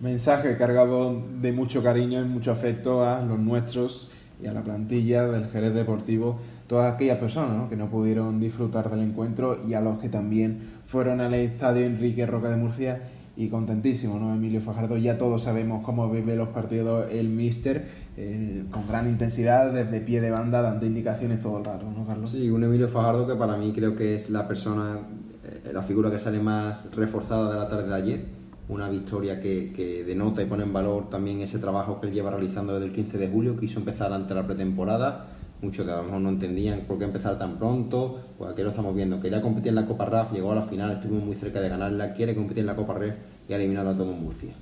Mensaje 0.00 0.56
cargado 0.56 1.14
de 1.40 1.52
mucho 1.52 1.82
cariño 1.82 2.22
y 2.22 2.24
mucho 2.24 2.52
afecto 2.52 3.02
a 3.02 3.20
los 3.20 3.38
nuestros 3.38 4.10
y 4.42 4.46
a 4.46 4.52
la 4.52 4.62
plantilla 4.62 5.26
del 5.26 5.48
Jerez 5.48 5.74
Deportivo, 5.74 6.38
todas 6.66 6.94
aquellas 6.94 7.18
personas 7.18 7.68
que 7.68 7.76
no 7.76 7.88
pudieron 7.90 8.40
disfrutar 8.40 8.90
del 8.90 9.00
encuentro 9.00 9.60
y 9.66 9.74
a 9.74 9.80
los 9.80 9.98
que 9.98 10.08
también 10.08 10.60
fueron 10.86 11.20
al 11.20 11.34
estadio 11.34 11.84
Enrique 11.84 12.26
Roca 12.26 12.50
de 12.50 12.56
Murcia 12.56 13.02
y 13.36 13.48
contentísimo, 13.48 14.18
¿no? 14.18 14.34
Emilio 14.34 14.60
Fajardo, 14.60 14.96
ya 14.96 15.16
todos 15.16 15.44
sabemos 15.44 15.84
cómo 15.84 16.10
vive 16.10 16.36
los 16.36 16.48
partidos 16.48 17.06
el 17.10 17.28
Mister, 17.28 17.86
eh, 18.16 18.64
con 18.70 18.86
gran 18.86 19.08
intensidad, 19.08 19.72
desde 19.72 20.00
pie 20.00 20.20
de 20.20 20.30
banda, 20.30 20.60
dando 20.60 20.84
indicaciones 20.84 21.40
todo 21.40 21.58
el 21.58 21.64
rato, 21.64 21.86
¿no, 21.90 22.06
Carlos? 22.06 22.32
Sí, 22.32 22.50
un 22.50 22.64
Emilio 22.64 22.88
Fajardo 22.88 23.26
que 23.26 23.34
para 23.34 23.56
mí 23.56 23.72
creo 23.72 23.96
que 23.96 24.14
es 24.14 24.30
la 24.30 24.46
persona, 24.46 24.98
eh, 25.44 25.70
la 25.72 25.82
figura 25.82 26.10
que 26.10 26.18
sale 26.18 26.40
más 26.40 26.94
reforzada 26.94 27.50
de 27.50 27.58
la 27.58 27.68
tarde 27.68 27.88
de 27.88 27.94
ayer 27.94 28.39
una 28.70 28.88
victoria 28.88 29.40
que, 29.40 30.04
denota 30.06 30.42
y 30.42 30.46
pone 30.46 30.62
en 30.62 30.72
valor 30.72 31.10
también 31.10 31.40
ese 31.40 31.58
trabajo 31.58 32.00
que 32.00 32.06
él 32.06 32.12
lleva 32.12 32.30
realizando 32.30 32.74
desde 32.74 32.86
el 32.86 32.92
15 32.92 33.18
de 33.18 33.28
julio, 33.28 33.56
quiso 33.56 33.80
empezar 33.80 34.12
ante 34.12 34.32
la 34.32 34.46
pretemporada, 34.46 35.26
muchos 35.60 35.84
que 35.84 35.90
a 35.90 35.96
lo 35.96 36.04
mejor 36.04 36.20
no 36.20 36.28
entendían 36.28 36.82
por 36.86 36.96
qué 36.96 37.04
empezar 37.04 37.36
tan 37.38 37.58
pronto, 37.58 38.20
pues 38.38 38.52
aquí 38.52 38.62
lo 38.62 38.70
estamos 38.70 38.94
viendo, 38.94 39.20
quería 39.20 39.42
competir 39.42 39.70
en 39.70 39.74
la 39.74 39.86
Copa 39.86 40.04
RAF, 40.04 40.32
llegó 40.32 40.52
a 40.52 40.54
la 40.54 40.62
final, 40.62 40.92
estuvo 40.92 41.16
muy 41.16 41.34
cerca 41.34 41.60
de 41.60 41.68
ganarla, 41.68 42.14
quiere 42.14 42.34
competir 42.34 42.60
en 42.60 42.66
la 42.66 42.76
Copa 42.76 42.94
REF 42.94 43.14
y 43.48 43.52
ha 43.52 43.56
eliminado 43.56 43.90
a 43.90 43.96
todo 43.96 44.12
en 44.12 44.22
Murcia. 44.22 44.52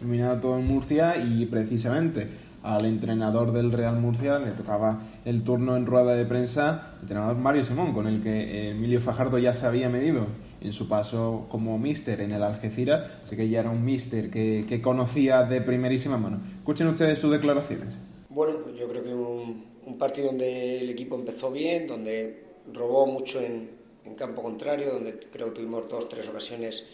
Eliminado 0.00 0.36
a 0.36 0.40
todo 0.40 0.58
en 0.58 0.66
Murcia 0.66 1.16
y 1.18 1.44
precisamente 1.46 2.28
al 2.62 2.86
entrenador 2.86 3.52
del 3.52 3.70
Real 3.70 4.00
Murcia 4.00 4.38
le 4.38 4.52
tocaba 4.52 5.02
el 5.24 5.42
turno 5.42 5.76
en 5.76 5.84
rueda 5.84 6.14
de 6.14 6.24
prensa, 6.24 6.92
el 6.96 7.02
entrenador 7.02 7.36
Mario 7.36 7.62
Simón, 7.62 7.92
con 7.92 8.06
el 8.06 8.22
que 8.22 8.70
Emilio 8.70 9.00
Fajardo 9.00 9.38
ya 9.38 9.52
se 9.52 9.66
había 9.66 9.90
medido 9.90 10.26
en 10.60 10.72
su 10.72 10.88
paso 10.88 11.46
como 11.50 11.78
mister 11.78 12.20
en 12.20 12.32
el 12.32 12.42
Algeciras, 12.42 13.10
así 13.24 13.36
que 13.36 13.48
ya 13.48 13.60
era 13.60 13.70
un 13.70 13.84
mister 13.84 14.30
que, 14.30 14.80
conocía 14.82 15.42
de 15.44 15.60
primerísima 15.60 16.16
mano. 16.16 16.40
Escuchen 16.58 16.88
ustedes 16.88 17.18
sus 17.18 17.32
declaraciones. 17.32 17.96
Bueno, 18.28 18.54
yo 18.76 18.88
creo 18.88 19.02
que 19.02 19.14
un, 19.14 19.64
un 19.84 19.98
partido 19.98 20.28
donde 20.28 20.80
el 20.80 20.90
equipo 20.90 21.16
empezó 21.16 21.50
bien, 21.50 21.86
donde 21.86 22.44
robó 22.72 23.06
mucho 23.06 23.40
en, 23.40 23.70
en 24.04 24.14
campo 24.14 24.42
contrario, 24.42 24.92
donde 24.92 25.18
creo 25.30 25.48
que 25.48 25.60
tuvimos 25.60 25.88
dos, 25.88 26.08
tres 26.08 26.28
ocasiones 26.28 26.84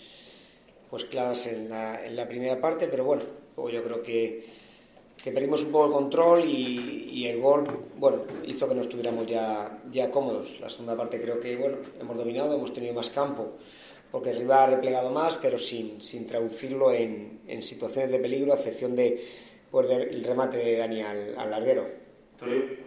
pues 0.91 1.05
claras 1.05 1.47
en 1.47 1.71
la, 1.71 2.05
en 2.05 2.15
la 2.15 2.29
primera 2.29 2.61
parte, 2.61 2.87
pero 2.89 3.05
bueno, 3.05 3.23
yo 3.57 3.83
creo 3.83 4.03
que 4.03 4.45
que 5.25 5.33
perdimos 5.33 5.63
un 5.63 5.73
poco 5.73 5.87
el 5.87 5.93
control 5.93 6.45
y, 6.45 7.27
el 7.27 7.41
gol, 7.41 7.65
bueno, 7.97 8.25
hizo 8.47 8.69
que 8.69 8.75
no 8.75 8.83
estuviéramos 8.83 9.27
ya, 9.27 9.83
ya 9.91 10.11
cómodos. 10.11 10.61
La 10.61 10.69
segunda 10.69 10.95
parte 10.95 11.19
creo 11.19 11.41
que, 11.41 11.57
bueno, 11.57 11.79
hemos 11.99 12.15
dominado, 12.19 12.57
hemos 12.57 12.75
tenido 12.75 12.93
más 12.93 13.09
campo, 13.09 13.55
porque 14.13 14.33
el 14.33 14.41
rival 14.41 14.59
ha 14.59 14.77
replegado 14.77 15.11
más, 15.11 15.39
pero 15.41 15.57
sin, 15.57 16.03
sin 16.03 16.27
traducirlo 16.27 16.93
en, 16.93 17.41
en, 17.47 17.63
situaciones 17.63 18.11
de 18.11 18.19
peligro, 18.19 18.53
a 18.53 18.57
excepción 18.57 18.95
de, 18.95 19.19
pues, 19.71 19.89
del 19.89 20.23
remate 20.25 20.59
de 20.59 20.77
Dani 20.77 21.01
al, 21.01 21.51
larguero. 21.51 21.89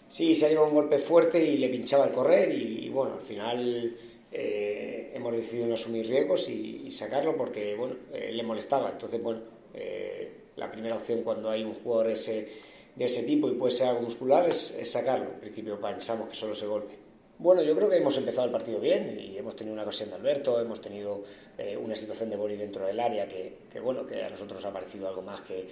Sí, 0.07 0.35
se 0.35 0.45
ha 0.45 0.49
llevado 0.49 0.67
un 0.67 0.75
golpe 0.75 0.99
fuerte 0.99 1.43
y 1.43 1.57
le 1.57 1.69
pinchaba 1.69 2.05
el 2.05 2.11
correr 2.11 2.53
y, 2.53 2.87
bueno, 2.89 3.15
al 3.15 3.21
final 3.21 3.97
eh, 4.31 5.11
hemos 5.15 5.33
decidido 5.35 5.65
no 5.65 5.73
asumir 5.73 6.07
riesgos 6.07 6.47
y, 6.49 6.91
sacarlo 6.91 7.35
porque, 7.35 7.73
bueno, 7.73 7.95
eh, 8.13 8.29
le 8.31 8.43
molestaba. 8.43 8.91
Entonces, 8.91 9.23
bueno, 9.23 9.41
eh, 9.73 10.46
la 10.57 10.69
primera 10.71 10.95
opción 10.95 11.21
cuando 11.23 11.49
hay 11.49 11.63
un 11.63 11.73
jugador 11.75 12.11
ese, 12.11 12.47
de 12.95 13.05
ese 13.05 13.23
tipo 13.23 13.49
y 13.49 13.53
puede 13.53 13.71
ser 13.71 13.87
algo 13.87 14.01
muscular 14.01 14.47
es, 14.49 14.75
sacarlo. 14.83 15.31
En 15.35 15.39
principio 15.39 15.79
pensamos 15.79 16.29
que 16.29 16.35
solo 16.35 16.53
se 16.53 16.65
golpe. 16.65 16.95
Bueno, 17.39 17.61
yo 17.61 17.75
creo 17.75 17.87
que 17.87 17.97
hemos 17.97 18.17
empezado 18.17 18.45
el 18.45 18.51
partido 18.51 18.79
bien 18.79 19.19
y 19.19 19.37
hemos 19.37 19.55
tenido 19.55 19.73
una 19.73 19.83
ocasión 19.83 20.09
de 20.09 20.15
Alberto, 20.15 20.59
hemos 20.59 20.81
tenido 20.81 21.23
eh, 21.55 21.77
una 21.77 21.95
situación 21.95 22.31
de 22.31 22.35
Bori 22.35 22.57
dentro 22.57 22.87
del 22.87 22.99
área 22.99 23.27
que, 23.27 23.79
bueno, 23.79 24.07
que 24.07 24.23
a 24.23 24.29
nosotros 24.31 24.57
nos 24.57 24.65
ha 24.65 24.73
parecido 24.73 25.07
algo 25.07 25.21
más 25.21 25.41
que, 25.41 25.67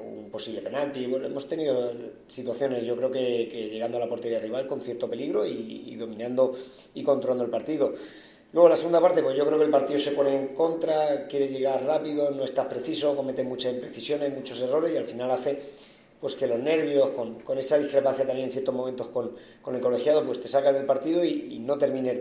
un 0.00 0.30
posible 0.30 0.62
penalti. 0.62 1.04
Bueno, 1.04 1.26
hemos 1.26 1.46
tenido 1.46 1.92
situaciones, 2.28 2.86
yo 2.86 2.96
creo 2.96 3.10
que, 3.10 3.68
llegando 3.70 3.98
a 3.98 4.00
la 4.00 4.08
portería 4.08 4.38
rival 4.38 4.66
con 4.66 4.80
cierto 4.80 5.10
peligro 5.10 5.44
y 5.44 5.94
dominando 5.96 6.56
y 6.94 7.02
controlando 7.02 7.44
el 7.44 7.50
partido. 7.50 7.92
Luego 8.52 8.68
la 8.68 8.76
segunda 8.76 9.00
parte, 9.00 9.22
pues 9.22 9.36
yo 9.36 9.44
creo 9.44 9.58
que 9.58 9.64
el 9.64 9.70
partido 9.70 9.98
se 9.98 10.12
pone 10.12 10.34
en 10.34 10.48
contra, 10.48 11.26
quiere 11.26 11.48
llegar 11.48 11.84
rápido, 11.84 12.30
no 12.30 12.44
está 12.44 12.68
preciso, 12.68 13.14
comete 13.16 13.42
muchas 13.42 13.74
imprecisiones, 13.74 14.32
muchos 14.32 14.60
errores 14.60 14.92
y 14.92 14.96
al 14.96 15.04
final 15.04 15.30
hace 15.30 15.60
pues 16.20 16.34
que 16.34 16.46
los 16.46 16.58
nervios, 16.58 17.10
con, 17.10 17.58
esa 17.58 17.78
discrepancia 17.78 18.26
también 18.26 18.46
en 18.46 18.52
ciertos 18.52 18.74
momentos 18.74 19.08
con, 19.08 19.36
el 19.74 19.80
colegiado, 19.80 20.24
pues 20.24 20.40
te 20.40 20.48
sacan 20.48 20.74
del 20.74 20.86
partido 20.86 21.24
y, 21.24 21.58
no 21.58 21.76
termines 21.76 22.18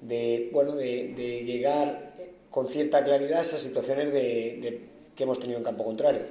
de, 0.00 0.50
bueno, 0.52 0.74
de, 0.74 1.44
llegar 1.44 2.14
con 2.50 2.68
cierta 2.68 3.04
claridad 3.04 3.38
a 3.38 3.42
esas 3.42 3.62
situaciones 3.62 4.12
de, 4.12 4.88
que 5.14 5.22
hemos 5.22 5.38
tenido 5.38 5.58
en 5.58 5.64
campo 5.64 5.84
contrario. 5.84 6.22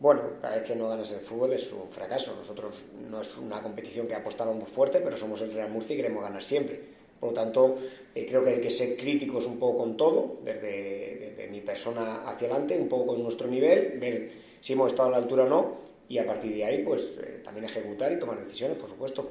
Bueno, 0.00 0.22
cada 0.40 0.56
vez 0.56 0.64
que 0.64 0.76
no 0.76 0.88
ganas 0.88 1.10
el 1.10 1.20
fútbol 1.20 1.52
es 1.52 1.72
un 1.72 1.90
fracaso. 1.90 2.36
Nosotros 2.36 2.84
no 3.08 3.20
es 3.20 3.36
una 3.36 3.60
competición 3.62 4.06
que 4.06 4.14
apostamos 4.14 4.68
fuerte, 4.68 5.00
pero 5.00 5.16
somos 5.16 5.40
el 5.40 5.52
Real 5.52 5.70
Murcia 5.70 5.94
y 5.94 5.96
queremos 5.96 6.22
ganar 6.22 6.42
siempre. 6.42 6.97
Por 7.20 7.30
lo 7.30 7.34
tanto, 7.34 7.76
eh, 8.14 8.26
creo 8.26 8.44
que 8.44 8.50
hay 8.50 8.60
que 8.60 8.70
ser 8.70 8.96
críticos 8.96 9.46
un 9.46 9.58
poco 9.58 9.78
con 9.78 9.96
todo, 9.96 10.36
desde, 10.44 11.48
mi 11.50 11.60
persona 11.62 12.28
hacia 12.28 12.46
adelante, 12.48 12.78
un 12.78 12.88
poco 12.88 13.06
con 13.06 13.22
nuestro 13.22 13.48
nivel, 13.48 13.98
ver 13.98 14.30
si 14.60 14.74
hemos 14.74 14.92
estado 14.92 15.08
a 15.08 15.12
la 15.12 15.16
altura 15.16 15.44
o 15.44 15.48
no, 15.48 15.78
y 16.08 16.18
a 16.18 16.26
partir 16.26 16.54
de 16.54 16.64
ahí, 16.64 16.82
pues 16.84 17.10
eh, 17.18 17.40
también 17.42 17.64
ejecutar 17.64 18.12
y 18.12 18.18
tomar 18.18 18.38
decisiones, 18.38 18.76
por 18.76 18.90
supuesto. 18.90 19.28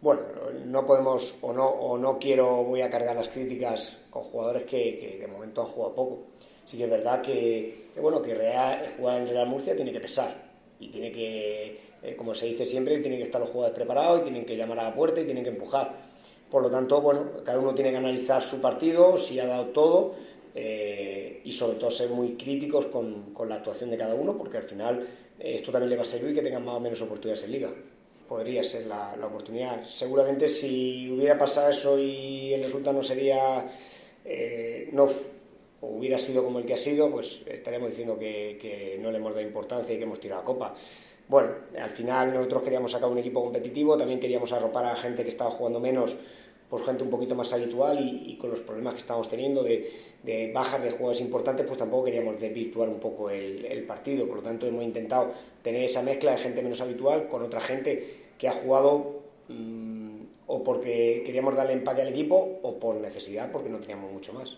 Bueno, 0.00 0.22
no 0.64 0.86
podemos 0.86 1.36
o 1.42 1.52
no, 1.52 1.68
o 1.68 1.98
no 1.98 2.18
quiero, 2.18 2.64
voy 2.64 2.80
a 2.80 2.90
cargar 2.90 3.16
las 3.16 3.28
críticas 3.28 3.98
con 4.08 4.22
jugadores 4.22 4.64
que, 4.64 5.18
de 5.20 5.26
momento 5.26 5.62
han 5.62 5.68
jugado 5.68 5.94
poco. 5.94 6.18
Sí 6.64 6.78
que 6.78 6.84
es 6.84 6.90
verdad 6.90 7.20
que, 7.20 7.88
bueno, 8.00 8.22
que 8.22 8.34
Real, 8.34 8.94
jugar 8.96 9.20
en 9.20 9.28
Real 9.28 9.48
Murcia 9.48 9.76
tiene 9.76 9.92
que 9.92 10.00
pesar 10.00 10.34
y 10.78 10.88
tiene 10.88 11.12
que, 11.12 11.78
eh, 12.02 12.16
como 12.16 12.34
se 12.34 12.46
dice 12.46 12.64
siempre, 12.64 12.98
tienen 12.98 13.18
que 13.18 13.26
estar 13.26 13.40
los 13.40 13.50
jugadores 13.50 13.76
preparados 13.76 14.20
y 14.20 14.22
tienen 14.22 14.46
que 14.46 14.56
llamar 14.56 14.78
a 14.78 14.84
la 14.84 14.94
puerta 14.94 15.20
y 15.20 15.24
tienen 15.24 15.44
que 15.44 15.50
empujar 15.50 16.09
por 16.50 16.62
lo 16.62 16.70
tanto, 16.70 17.00
bueno, 17.00 17.26
cada 17.44 17.60
uno 17.60 17.74
tiene 17.74 17.92
que 17.92 17.98
analizar 17.98 18.42
su 18.42 18.60
partido, 18.60 19.16
si 19.16 19.38
ha 19.38 19.46
dado 19.46 19.66
todo 19.66 20.14
eh, 20.54 21.40
y 21.44 21.52
sobre 21.52 21.78
todo 21.78 21.90
ser 21.90 22.08
muy 22.10 22.34
críticos 22.36 22.86
con, 22.86 23.32
la 23.48 23.56
actuación 23.56 23.90
de 23.90 23.96
cada 23.96 24.14
uno, 24.14 24.36
porque 24.36 24.56
al 24.56 24.64
final 24.64 25.06
eh, 25.38 25.54
esto 25.54 25.70
también 25.70 25.90
le 25.90 25.96
va 25.96 26.02
a 26.02 26.06
servir 26.06 26.34
que 26.34 26.42
tengan 26.42 26.64
más 26.64 26.74
o 26.74 26.80
menos 26.80 27.00
oportunidades 27.02 27.44
en 27.44 27.52
liga. 27.52 27.70
Podría 28.28 28.64
ser 28.64 28.86
la, 28.86 29.14
oportunidad. 29.24 29.84
Seguramente 29.84 30.48
si 30.48 31.08
hubiera 31.10 31.38
pasado 31.38 31.70
eso 31.70 31.98
y 31.98 32.52
el 32.52 32.64
resultado 32.64 32.96
no 32.96 33.02
sería, 33.02 33.66
eh, 34.24 34.88
no 34.92 35.08
hubiera 35.82 36.18
sido 36.18 36.44
como 36.44 36.58
el 36.58 36.66
que 36.66 36.74
ha 36.74 36.78
sido, 36.78 37.10
pues 37.10 37.42
estaríamos 37.46 37.90
diciendo 37.90 38.18
que, 38.18 38.58
que 38.60 38.98
no 39.00 39.10
le 39.12 39.18
hemos 39.18 39.32
dado 39.34 39.46
importancia 39.46 39.94
y 39.94 39.98
que 39.98 40.04
hemos 40.04 40.20
tirado 40.20 40.42
a 40.42 40.44
copa. 40.44 40.74
Bueno, 41.30 41.50
al 41.80 41.90
final 41.90 42.34
nosotros 42.34 42.64
queríamos 42.64 42.90
sacar 42.90 43.08
un 43.08 43.18
equipo 43.18 43.40
competitivo, 43.40 43.96
también 43.96 44.18
queríamos 44.18 44.50
arropar 44.50 44.86
a 44.86 44.96
gente 44.96 45.22
que 45.22 45.28
estaba 45.28 45.52
jugando 45.52 45.78
menos 45.78 46.16
por 46.68 46.84
gente 46.84 47.04
un 47.04 47.10
poquito 47.10 47.36
más 47.36 47.52
habitual 47.52 48.00
y, 48.00 48.36
con 48.36 48.50
los 48.50 48.58
problemas 48.58 48.94
que 48.94 48.98
estamos 48.98 49.28
teniendo 49.28 49.62
de, 49.62 49.92
de, 50.24 50.50
bajas 50.52 50.82
de 50.82 50.90
jugadores 50.90 51.20
importantes, 51.20 51.64
pues 51.66 51.78
tampoco 51.78 52.06
queríamos 52.06 52.40
desvirtuar 52.40 52.88
un 52.88 52.98
poco 52.98 53.30
el, 53.30 53.84
partido. 53.86 54.26
Por 54.26 54.38
lo 54.38 54.42
tanto, 54.42 54.66
hemos 54.66 54.82
intentado 54.82 55.32
tener 55.62 55.84
esa 55.84 56.02
mezcla 56.02 56.32
de 56.32 56.38
gente 56.38 56.62
menos 56.62 56.80
habitual 56.80 57.28
con 57.28 57.42
otra 57.42 57.60
gente 57.60 58.32
que 58.36 58.48
ha 58.48 58.52
jugado 58.52 59.20
mm, 59.46 60.20
o 60.48 60.64
porque 60.64 61.22
queríamos 61.24 61.54
darle 61.54 61.74
empaque 61.74 62.02
al 62.02 62.08
equipo 62.08 62.58
o 62.62 62.80
por 62.80 62.96
necesidad 62.96 63.52
porque 63.52 63.68
no 63.68 63.78
teníamos 63.78 64.10
mucho 64.10 64.32
más. 64.32 64.56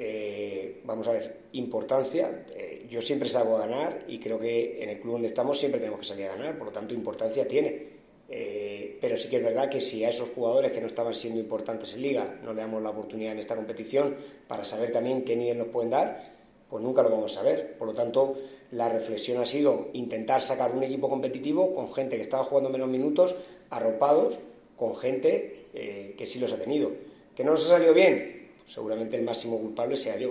Eh, 0.00 0.80
vamos 0.84 1.08
a 1.08 1.12
ver, 1.12 1.38
importancia. 1.52 2.44
Eh, 2.54 2.86
yo 2.88 3.02
siempre 3.02 3.28
salgo 3.28 3.56
a 3.56 3.66
ganar 3.66 4.04
y 4.06 4.20
creo 4.20 4.38
que 4.38 4.80
en 4.80 4.90
el 4.90 5.00
club 5.00 5.14
donde 5.14 5.26
estamos 5.26 5.58
siempre 5.58 5.80
tenemos 5.80 5.98
que 5.98 6.06
salir 6.06 6.26
a 6.26 6.36
ganar, 6.36 6.56
por 6.56 6.68
lo 6.68 6.72
tanto, 6.72 6.94
importancia 6.94 7.48
tiene. 7.48 7.98
Eh, 8.30 8.96
pero 9.00 9.16
sí 9.16 9.28
que 9.28 9.38
es 9.38 9.42
verdad 9.42 9.68
que 9.68 9.80
si 9.80 10.04
a 10.04 10.10
esos 10.10 10.28
jugadores 10.28 10.70
que 10.70 10.80
no 10.80 10.86
estaban 10.86 11.16
siendo 11.16 11.40
importantes 11.40 11.94
en 11.94 12.02
liga 12.02 12.38
no 12.44 12.52
le 12.52 12.60
damos 12.60 12.82
la 12.82 12.90
oportunidad 12.90 13.32
en 13.32 13.38
esta 13.38 13.56
competición 13.56 14.16
para 14.46 14.66
saber 14.66 14.92
también 14.92 15.24
qué 15.24 15.34
nivel 15.34 15.58
nos 15.58 15.68
pueden 15.68 15.90
dar, 15.90 16.34
pues 16.70 16.84
nunca 16.84 17.02
lo 17.02 17.10
vamos 17.10 17.32
a 17.32 17.40
saber. 17.40 17.76
Por 17.76 17.88
lo 17.88 17.94
tanto, 17.94 18.36
la 18.70 18.88
reflexión 18.88 19.42
ha 19.42 19.46
sido 19.46 19.88
intentar 19.94 20.42
sacar 20.42 20.70
un 20.70 20.84
equipo 20.84 21.08
competitivo 21.08 21.74
con 21.74 21.92
gente 21.92 22.14
que 22.14 22.22
estaba 22.22 22.44
jugando 22.44 22.70
menos 22.70 22.88
minutos, 22.88 23.34
arropados, 23.68 24.38
con 24.76 24.94
gente 24.94 25.66
eh, 25.74 26.14
que 26.16 26.24
sí 26.24 26.38
los 26.38 26.52
ha 26.52 26.58
tenido. 26.58 26.92
¿Que 27.34 27.42
no 27.42 27.50
nos 27.50 27.66
ha 27.66 27.70
salido 27.70 27.94
bien? 27.94 28.37
Seguramente 28.68 29.16
el 29.16 29.24
máximo 29.24 29.58
culpable 29.58 29.96
sea 29.96 30.16
yo. 30.16 30.30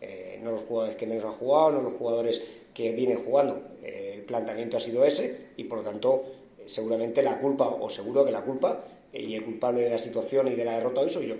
Eh, 0.00 0.38
no 0.44 0.52
los 0.52 0.60
jugadores 0.60 0.96
que 0.96 1.06
menos 1.06 1.24
han 1.24 1.32
jugado, 1.32 1.72
no 1.72 1.82
los 1.82 1.94
jugadores 1.94 2.40
que 2.72 2.92
vienen 2.92 3.18
jugando. 3.24 3.60
Eh, 3.82 4.12
el 4.18 4.22
planteamiento 4.22 4.76
ha 4.76 4.80
sido 4.80 5.04
ese 5.04 5.48
y 5.56 5.64
por 5.64 5.78
lo 5.78 5.84
tanto 5.84 6.24
seguramente 6.66 7.22
la 7.22 7.40
culpa, 7.40 7.66
o 7.66 7.90
seguro 7.90 8.24
que 8.24 8.30
la 8.30 8.42
culpa, 8.42 8.84
y 9.12 9.34
el 9.34 9.42
culpable 9.42 9.80
de 9.80 9.90
la 9.90 9.98
situación 9.98 10.48
y 10.48 10.54
de 10.54 10.64
la 10.64 10.74
derrota 10.74 11.00
hoy 11.00 11.10
soy 11.10 11.28
yo. 11.28 11.34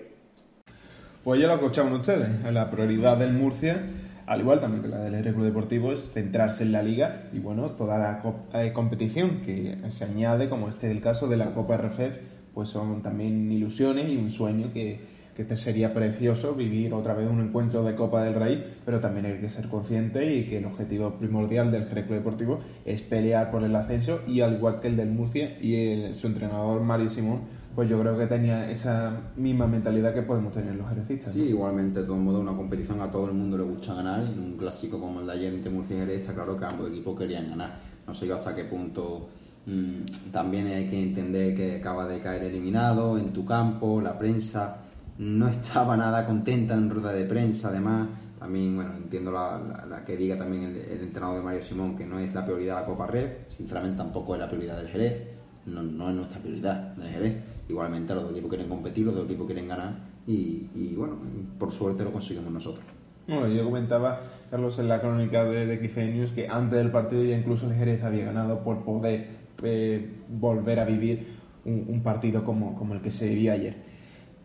Pues 1.23 1.41
ya 1.41 1.47
lo 1.47 1.55
escuchaban 1.55 1.93
ustedes, 1.93 2.29
la 2.51 2.71
prioridad 2.71 3.19
del 3.19 3.35
Murcia 3.35 3.85
al 4.29 4.41
igual 4.41 4.61
también 4.61 4.83
que 4.83 4.89
la 4.89 4.99
del 4.99 5.33
Club 5.33 5.47
Deportivo, 5.47 5.93
es 5.93 6.13
centrarse 6.13 6.63
en 6.63 6.73
la 6.73 6.83
liga 6.83 7.31
y 7.33 7.39
bueno, 7.39 7.71
toda 7.71 7.97
la 7.99 8.23
eh, 8.61 8.75
competición 8.75 9.41
que 9.41 9.79
se 9.89 10.05
añade, 10.05 10.51
como 10.51 10.69
este 10.69 10.87
es 10.89 10.93
el 10.93 11.01
caso 11.01 11.29
de 11.29 11.39
la 11.39 11.55
Copa 11.55 11.79
RFEF, 11.79 12.19
pues 12.53 12.69
son 12.69 13.03
también 13.03 13.51
ilusiones 13.51 14.11
y 14.11 14.19
un 14.19 14.29
sueño 14.29 14.71
que, 14.75 15.01
que 15.39 15.43
este 15.43 15.57
sería 15.57 15.95
precioso 15.95 16.57
vivir 16.57 16.93
otra 16.93 17.15
vez 17.15 17.31
un 17.31 17.41
encuentro 17.41 17.85
de 17.85 17.95
Copa 17.95 18.25
del 18.25 18.35
Rey, 18.35 18.75
pero 18.85 18.99
también 18.99 19.25
hay 19.25 19.39
que 19.39 19.49
ser 19.49 19.69
consciente 19.69 20.35
y 20.35 20.49
que 20.49 20.59
el 20.59 20.65
objetivo 20.65 21.13
primordial 21.13 21.71
del 21.71 21.85
Club 21.85 22.09
Deportivo 22.09 22.59
es 22.85 23.03
pelear 23.03 23.53
por 23.53 23.63
el 23.63 23.77
ascenso 23.77 24.19
y 24.27 24.41
al 24.41 24.55
igual 24.55 24.81
que 24.81 24.89
el 24.89 24.97
del 24.97 25.11
Murcia 25.11 25.57
y 25.61 26.13
su 26.15 26.27
entrenador 26.27 26.81
Mario 26.81 27.09
Simón 27.09 27.43
pues 27.77 27.89
yo 27.89 28.01
creo 28.01 28.19
que 28.19 28.27
tenía 28.27 28.69
esa 28.69 29.31
misma 29.37 29.69
mentalidad 29.69 30.13
que 30.13 30.23
podemos 30.23 30.53
tener 30.53 30.75
los 30.75 30.91
ejercistas. 30.91 31.33
Sí, 31.33 31.43
igualmente, 31.43 32.01
de 32.01 32.07
todo 32.07 32.17
modo, 32.17 32.41
una 32.41 32.57
competición 32.57 33.01
a 33.01 33.09
todo 33.09 33.29
el 33.29 33.35
mundo 33.35 33.57
le 33.59 33.63
gusta 33.63 33.95
ganar 33.95 34.25
y 34.25 34.33
en 34.33 34.41
un 34.41 34.57
clásico 34.57 34.99
como 34.99 35.21
el 35.21 35.29
de 35.29 35.35
ayer 35.35 35.55
entre 35.55 35.71
Murcia 35.71 35.95
y 35.95 36.01
Jerez 36.01 36.23
está 36.23 36.35
claro 36.35 36.57
que 36.57 36.65
ambos 36.65 36.91
equipos 36.91 37.17
querían 37.17 37.49
ganar. 37.49 37.79
No 38.05 38.13
sé 38.13 38.27
yo 38.27 38.35
hasta 38.35 38.57
qué 38.57 38.65
punto 38.65 39.29
mm, 39.67 40.33
también 40.33 40.67
hay 40.67 40.91
que 40.91 41.01
entender 41.01 41.55
que 41.55 41.77
acaba 41.77 42.09
de 42.09 42.19
caer 42.19 42.43
eliminado 42.43 43.17
en 43.17 43.33
tu 43.33 43.45
campo, 43.45 44.01
la 44.01 44.19
prensa 44.19 44.88
no 45.19 45.49
estaba 45.49 45.97
nada 45.97 46.27
contenta 46.27 46.75
en 46.75 46.91
rueda 46.91 47.13
de 47.13 47.25
prensa, 47.25 47.69
además. 47.69 48.09
También, 48.39 48.77
bueno, 48.77 48.93
entiendo 48.97 49.33
la, 49.33 50.05
que 50.07 50.17
diga 50.17 50.39
también 50.39 50.63
el, 50.65 51.01
entrenador 51.03 51.39
de 51.39 51.43
Mario 51.43 51.65
Simón 51.65 51.97
que 51.97 52.07
no 52.07 52.21
es 52.21 52.33
la 52.33 52.45
prioridad 52.45 52.81
la 52.81 52.87
Copa 52.87 53.09
Red, 53.09 53.47
sinceramente 53.47 53.99
tampoco 53.99 54.35
es 54.35 54.41
la 54.41 54.49
prioridad 54.49 54.77
del 54.77 54.89
Jerez, 54.89 55.27
no, 55.67 55.83
no 55.83 56.09
es 56.09 56.15
nuestra 56.15 56.39
prioridad 56.39 56.95
del 56.95 57.11
Jerez. 57.11 57.37
Igualmente 57.69 58.15
los 58.15 58.23
dos 58.23 58.33
equipos 58.33 58.51
quieren 58.51 58.69
competir, 58.69 59.07
los 59.07 59.15
dos 59.15 59.25
equipos 59.25 59.47
quieren 59.47 59.69
ganar. 59.69 60.09
Y, 60.27 60.95
bueno, 60.95 61.17
por 61.59 61.73
suerte 61.73 62.05
lo 62.05 62.13
conseguimos 62.13 62.53
nosotros. 62.53 62.85
Bueno, 63.27 63.49
yo 63.49 63.65
comentaba, 63.65 64.21
Carlos, 64.51 64.79
en 64.79 64.89
la 64.89 65.01
crónica 65.01 65.45
de, 65.45 65.67
de 65.67 66.13
News 66.13 66.33
que 66.33 66.49
antes 66.49 66.79
del 66.79 66.91
partido 66.91 67.25
ya 67.25 67.37
incluso 67.37 67.67
el 67.67 67.75
Jerez 67.75 68.03
había 68.05 68.27
ganado 68.27 68.63
por 68.63 68.85
poder 68.85 69.29
eh, 69.63 70.23
volver 70.29 70.81
a 70.81 70.85
vivir 70.85 71.39
un, 71.65 72.01
partido 72.03 72.45
como, 72.45 72.75
como, 72.77 72.95
el 72.95 73.01
que 73.01 73.11
se 73.11 73.29
vivía 73.29 73.55
ayer. 73.55 73.88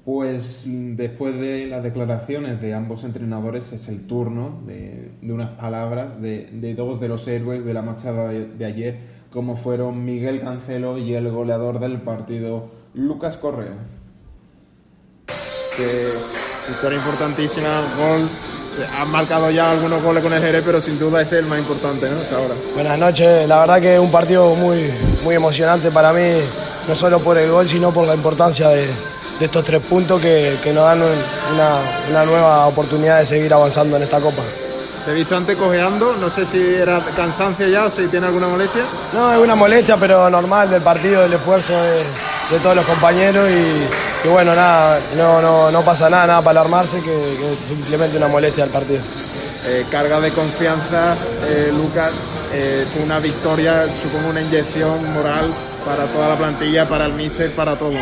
Pues 0.05 0.63
después 0.65 1.39
de 1.39 1.65
las 1.67 1.81
declaraciones 1.81 2.61
de 2.61 2.73
ambos 2.73 3.05
entrenadores 3.05 3.71
es 3.71 3.87
el 3.87 4.05
turno 4.05 4.61
de, 4.65 5.11
unas 5.21 5.51
palabras 5.51 6.21
de, 6.21 6.49
de, 6.51 6.75
dos 6.75 6.99
de 6.99 7.07
los 7.07 7.25
héroes 7.25 7.63
de 7.63 7.73
la 7.73 7.83
machada 7.83 8.29
de 8.29 8.65
ayer, 8.65 8.99
como 9.31 9.55
fueron 9.55 10.03
Miguel 10.03 10.41
Cancelo 10.41 10.97
y 10.97 11.13
el 11.13 11.31
goleador 11.31 11.79
del 11.79 12.01
partido 12.01 12.69
Lucas 12.93 13.37
Correa. 13.37 13.77
Que 15.77 16.09
victoria 16.67 16.97
importantísima, 16.97 17.69
gol. 17.97 18.27
Han 18.99 19.09
marcado 19.09 19.51
ya 19.51 19.71
algunos 19.71 20.03
goles 20.03 20.21
con 20.21 20.33
el 20.33 20.41
Jerez, 20.41 20.63
pero 20.65 20.81
sin 20.81 20.99
duda 20.99 21.21
este 21.21 21.37
es 21.37 21.43
el 21.43 21.49
más 21.49 21.59
importante 21.59 22.09
¿no? 22.09 22.17
hasta 22.17 22.35
ahora. 22.35 22.55
Buenas 22.73 22.99
noches, 22.99 23.47
la 23.47 23.59
verdad 23.59 23.79
que 23.79 23.95
es 23.95 23.99
un 24.01 24.11
partido 24.11 24.53
muy, 24.55 24.89
muy 25.23 25.35
emocionante 25.35 25.91
para 25.91 26.11
mí, 26.11 26.27
no 26.89 26.95
solo 26.95 27.19
por 27.19 27.37
el 27.37 27.49
gol, 27.49 27.69
sino 27.69 27.91
por 27.91 28.07
la 28.07 28.15
importancia 28.15 28.67
de, 28.69 28.87
estos 29.39 29.63
tres 29.63 29.85
puntos 29.85 30.21
que, 30.21 30.57
nos 30.73 30.83
dan 30.83 31.01
una, 31.01 31.79
una 32.09 32.25
nueva 32.25 32.67
oportunidad 32.67 33.19
de 33.19 33.25
seguir 33.25 33.53
avanzando 33.53 33.97
en 33.97 34.03
esta 34.03 34.19
Copa. 34.19 34.41
Te 35.05 35.11
he 35.11 35.13
visto 35.15 35.35
antes 35.35 35.57
cojeando, 35.57 36.15
no 36.15 36.29
sé 36.29 36.45
si 36.45 36.57
era 36.57 37.01
cansancio 37.15 37.67
ya 37.67 37.85
o 37.85 37.89
si 37.89 38.07
tiene 38.07 38.27
alguna 38.27 38.47
molestia. 38.47 38.83
No, 39.13 39.33
es 39.33 39.39
una 39.39 39.55
molestia, 39.55 39.97
pero 39.97 40.29
normal 40.29 40.69
del 40.69 40.81
partido, 40.81 41.21
del 41.23 41.33
esfuerzo 41.33 41.73
de, 41.73 42.03
de 42.49 42.59
todos 42.59 42.75
los 42.75 42.85
compañeros 42.85 43.49
y, 43.49 44.27
bueno, 44.29 44.55
nada, 44.55 44.99
no, 45.17 45.41
no, 45.41 45.71
no, 45.71 45.81
pasa 45.81 46.09
nada, 46.09 46.27
nada 46.27 46.41
para 46.41 46.61
alarmarse, 46.61 47.01
que, 47.01 47.51
es 47.51 47.57
simplemente 47.67 48.17
una 48.17 48.27
molestia 48.27 48.63
del 48.63 48.73
partido. 48.73 49.01
Eh, 49.67 49.85
carga 49.89 50.19
de 50.19 50.31
confianza, 50.31 51.15
eh, 51.47 51.71
Lucas, 51.75 52.11
eh, 52.53 52.85
una 53.03 53.19
victoria, 53.19 53.85
supongo 54.01 54.29
una 54.29 54.41
inyección 54.41 55.13
moral 55.13 55.53
para 55.85 56.05
toda 56.05 56.29
la 56.29 56.35
plantilla, 56.35 56.87
para 56.87 57.07
el 57.07 57.13
míster, 57.13 57.51
para 57.51 57.75
todo. 57.75 57.93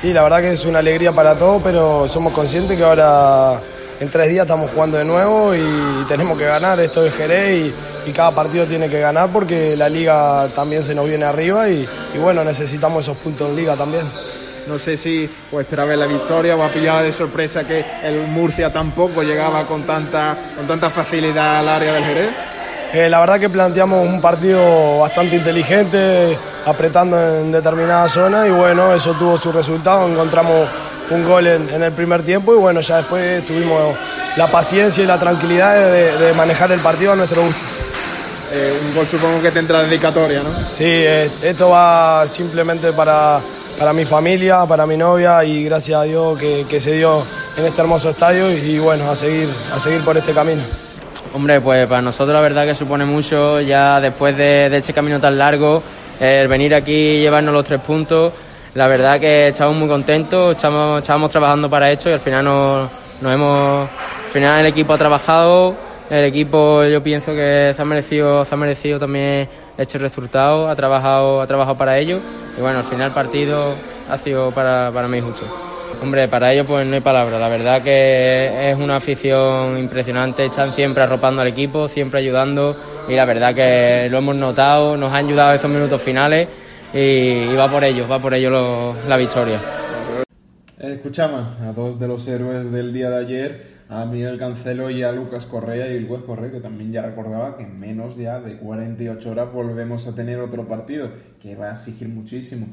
Sí, 0.00 0.12
la 0.12 0.22
verdad 0.22 0.40
que 0.40 0.52
es 0.52 0.66
una 0.66 0.80
alegría 0.80 1.10
para 1.12 1.34
todos, 1.36 1.62
pero 1.62 2.06
somos 2.06 2.34
conscientes 2.34 2.76
que 2.76 2.84
ahora 2.84 3.58
en 3.98 4.10
tres 4.10 4.28
días 4.28 4.44
estamos 4.44 4.70
jugando 4.70 4.98
de 4.98 5.06
nuevo 5.06 5.54
y 5.54 6.04
tenemos 6.06 6.36
que 6.36 6.44
ganar, 6.44 6.78
esto 6.80 7.04
es 7.04 7.14
Jerez 7.14 7.72
y, 8.06 8.12
cada 8.12 8.30
partido 8.30 8.64
tiene 8.66 8.88
que 8.88 9.00
ganar 9.00 9.30
porque 9.32 9.74
la 9.76 9.88
liga 9.88 10.46
también 10.54 10.84
se 10.84 10.94
nos 10.94 11.08
viene 11.08 11.24
arriba 11.24 11.68
y, 11.68 11.88
bueno, 12.20 12.44
necesitamos 12.44 13.04
esos 13.04 13.16
puntos 13.16 13.50
en 13.50 13.56
liga 13.56 13.74
también. 13.74 14.04
No 14.68 14.78
sé 14.78 14.96
si 14.96 15.28
pues, 15.50 15.66
esperaba 15.66 15.96
la 15.96 16.06
victoria 16.06 16.54
o 16.56 16.62
ha 16.62 16.68
pillado 16.68 17.02
de 17.02 17.12
sorpresa 17.12 17.66
que 17.66 17.84
el 18.04 18.28
Murcia 18.28 18.72
tampoco 18.72 19.24
llegaba 19.24 19.66
con 19.66 19.82
tanta, 19.82 20.36
con 20.56 20.68
tanta 20.68 20.88
facilidad 20.88 21.58
al 21.58 21.68
área 21.68 21.94
del 21.94 22.04
Jerez. 22.04 22.30
Eh, 22.92 23.08
la 23.08 23.20
verdad 23.20 23.40
que 23.40 23.48
planteamos 23.48 24.06
un 24.06 24.20
partido 24.20 25.00
bastante 25.00 25.36
inteligente, 25.36 26.36
apretando 26.66 27.18
en 27.18 27.50
determinadas 27.52 28.12
zonas 28.12 28.46
y 28.46 28.50
bueno, 28.50 28.94
eso 28.94 29.12
tuvo 29.14 29.36
su 29.36 29.52
resultado. 29.52 30.08
Encontramos 30.08 30.68
un 31.10 31.24
gol 31.24 31.46
en, 31.46 31.82
el 31.82 31.92
primer 31.92 32.22
tiempo 32.22 32.54
y 32.54 32.58
bueno, 32.58 32.80
ya 32.80 32.98
después 32.98 33.44
tuvimos 33.44 33.96
la 34.36 34.46
paciencia 34.46 35.02
y 35.04 35.06
la 35.06 35.18
tranquilidad 35.18 35.74
de, 35.74 36.32
manejar 36.34 36.72
el 36.72 36.80
partido 36.80 37.12
a 37.12 37.16
nuestro 37.16 37.42
gusto. 37.42 37.60
Eh, 38.52 38.80
un 38.86 38.94
gol 38.94 39.06
supongo 39.06 39.42
que 39.42 39.50
tendrá 39.50 39.82
dedicatoria, 39.82 40.40
¿no? 40.42 40.50
Sí, 40.70 40.84
eh, 40.84 41.28
esto 41.42 41.70
va 41.70 42.24
simplemente 42.28 42.92
para, 42.92 43.40
para 43.78 43.92
mi 43.92 44.04
familia, 44.04 44.64
para 44.66 44.86
mi 44.86 44.96
novia 44.96 45.44
y 45.44 45.64
gracias 45.64 46.00
a 46.00 46.04
Dios 46.04 46.38
que, 46.38 46.80
se 46.80 46.92
dio 46.92 47.22
en 47.56 47.66
este 47.66 47.80
hermoso 47.80 48.10
estadio 48.10 48.50
y, 48.50 48.78
bueno, 48.78 49.10
a 49.10 49.16
seguir, 49.16 49.48
a 49.74 49.78
seguir 49.78 50.02
por 50.02 50.16
este 50.16 50.32
camino. 50.32 50.62
Hombre, 51.36 51.60
pues 51.60 51.86
para 51.86 52.00
nosotros 52.00 52.32
la 52.32 52.40
verdad 52.40 52.64
que 52.64 52.74
supone 52.74 53.04
mucho 53.04 53.60
ya 53.60 54.00
después 54.00 54.34
de, 54.38 54.74
este 54.74 54.94
camino 54.94 55.20
tan 55.20 55.36
largo, 55.36 55.82
el 56.18 56.48
venir 56.48 56.74
aquí 56.74 56.94
y 56.94 57.20
llevarnos 57.20 57.52
los 57.52 57.62
tres 57.62 57.78
puntos 57.82 58.32
la 58.72 58.86
verdad 58.88 59.20
que 59.20 59.48
estamos 59.48 59.76
muy 59.76 59.86
contentos, 59.86 60.56
estamos, 60.56 61.02
estábamos 61.02 61.30
trabajando 61.30 61.68
para 61.68 61.90
esto 61.90 62.08
y 62.08 62.14
al 62.14 62.20
final 62.20 62.42
nos, 62.42 62.90
hemos, 63.22 63.82
al 63.82 64.32
final 64.32 64.60
el 64.60 64.66
equipo 64.68 64.94
ha 64.94 64.98
trabajado, 64.98 65.76
el 66.08 66.24
equipo 66.24 66.82
yo 66.84 67.02
pienso 67.02 67.32
que 67.32 67.74
se 67.76 67.82
ha 67.82 67.84
merecido, 67.84 68.42
se 68.42 68.54
ha 68.54 68.56
merecido 68.56 68.98
también 68.98 69.46
este 69.76 69.98
resultado, 69.98 70.70
ha 70.70 70.74
trabajado, 70.74 71.42
ha 71.42 71.46
trabajado 71.46 71.76
para 71.76 71.98
ello 71.98 72.18
y 72.56 72.62
bueno, 72.62 72.78
al 72.78 72.84
final 72.84 73.08
el 73.08 73.14
partido 73.14 73.74
ha 74.08 74.16
sido 74.16 74.52
para, 74.52 74.90
para 74.90 75.06
mí 75.06 75.20
justo. 75.20 75.65
Hombre, 76.02 76.28
para 76.28 76.52
ello 76.52 76.64
pues 76.64 76.86
no 76.86 76.94
hay 76.94 77.00
palabra, 77.00 77.38
la 77.38 77.48
verdad 77.48 77.82
que 77.82 78.70
es 78.70 78.76
una 78.76 78.96
afición 78.96 79.78
impresionante, 79.78 80.44
están 80.44 80.70
siempre 80.70 81.02
arropando 81.02 81.42
al 81.42 81.48
equipo, 81.48 81.88
siempre 81.88 82.20
ayudando. 82.20 82.76
Y 83.08 83.14
la 83.14 83.24
verdad 83.24 83.54
que 83.54 84.08
lo 84.10 84.18
hemos 84.18 84.36
notado, 84.36 84.96
nos 84.96 85.12
han 85.12 85.26
ayudado 85.26 85.54
estos 85.54 85.70
minutos 85.70 86.02
finales 86.02 86.48
y, 86.92 87.54
va 87.54 87.70
por 87.70 87.84
ello, 87.84 88.06
va 88.08 88.18
por 88.18 88.34
ello 88.34 88.94
la 89.08 89.16
victoria. 89.16 89.60
Escuchamos 90.78 91.60
a 91.60 91.72
dos 91.72 91.98
de 91.98 92.08
los 92.08 92.26
héroes 92.28 92.70
del 92.70 92.92
día 92.92 93.08
de 93.10 93.16
ayer, 93.16 93.66
a 93.88 94.04
Miguel 94.04 94.38
Cancelo 94.38 94.90
y 94.90 95.02
a 95.02 95.12
Lucas 95.12 95.46
Correa 95.46 95.88
y 95.90 95.96
el 95.96 96.06
juez 96.06 96.22
Correa, 96.22 96.50
que 96.50 96.60
también 96.60 96.92
ya 96.92 97.02
recordaba 97.02 97.56
que 97.56 97.62
en 97.62 97.78
menos 97.78 98.16
ya 98.16 98.40
de 98.40 98.58
48 98.58 99.30
horas 99.30 99.52
volvemos 99.52 100.06
a 100.06 100.14
tener 100.14 100.40
otro 100.40 100.68
partido 100.68 101.08
que 101.40 101.56
va 101.56 101.70
a 101.70 101.72
exigir 101.72 102.08
muchísimo, 102.08 102.66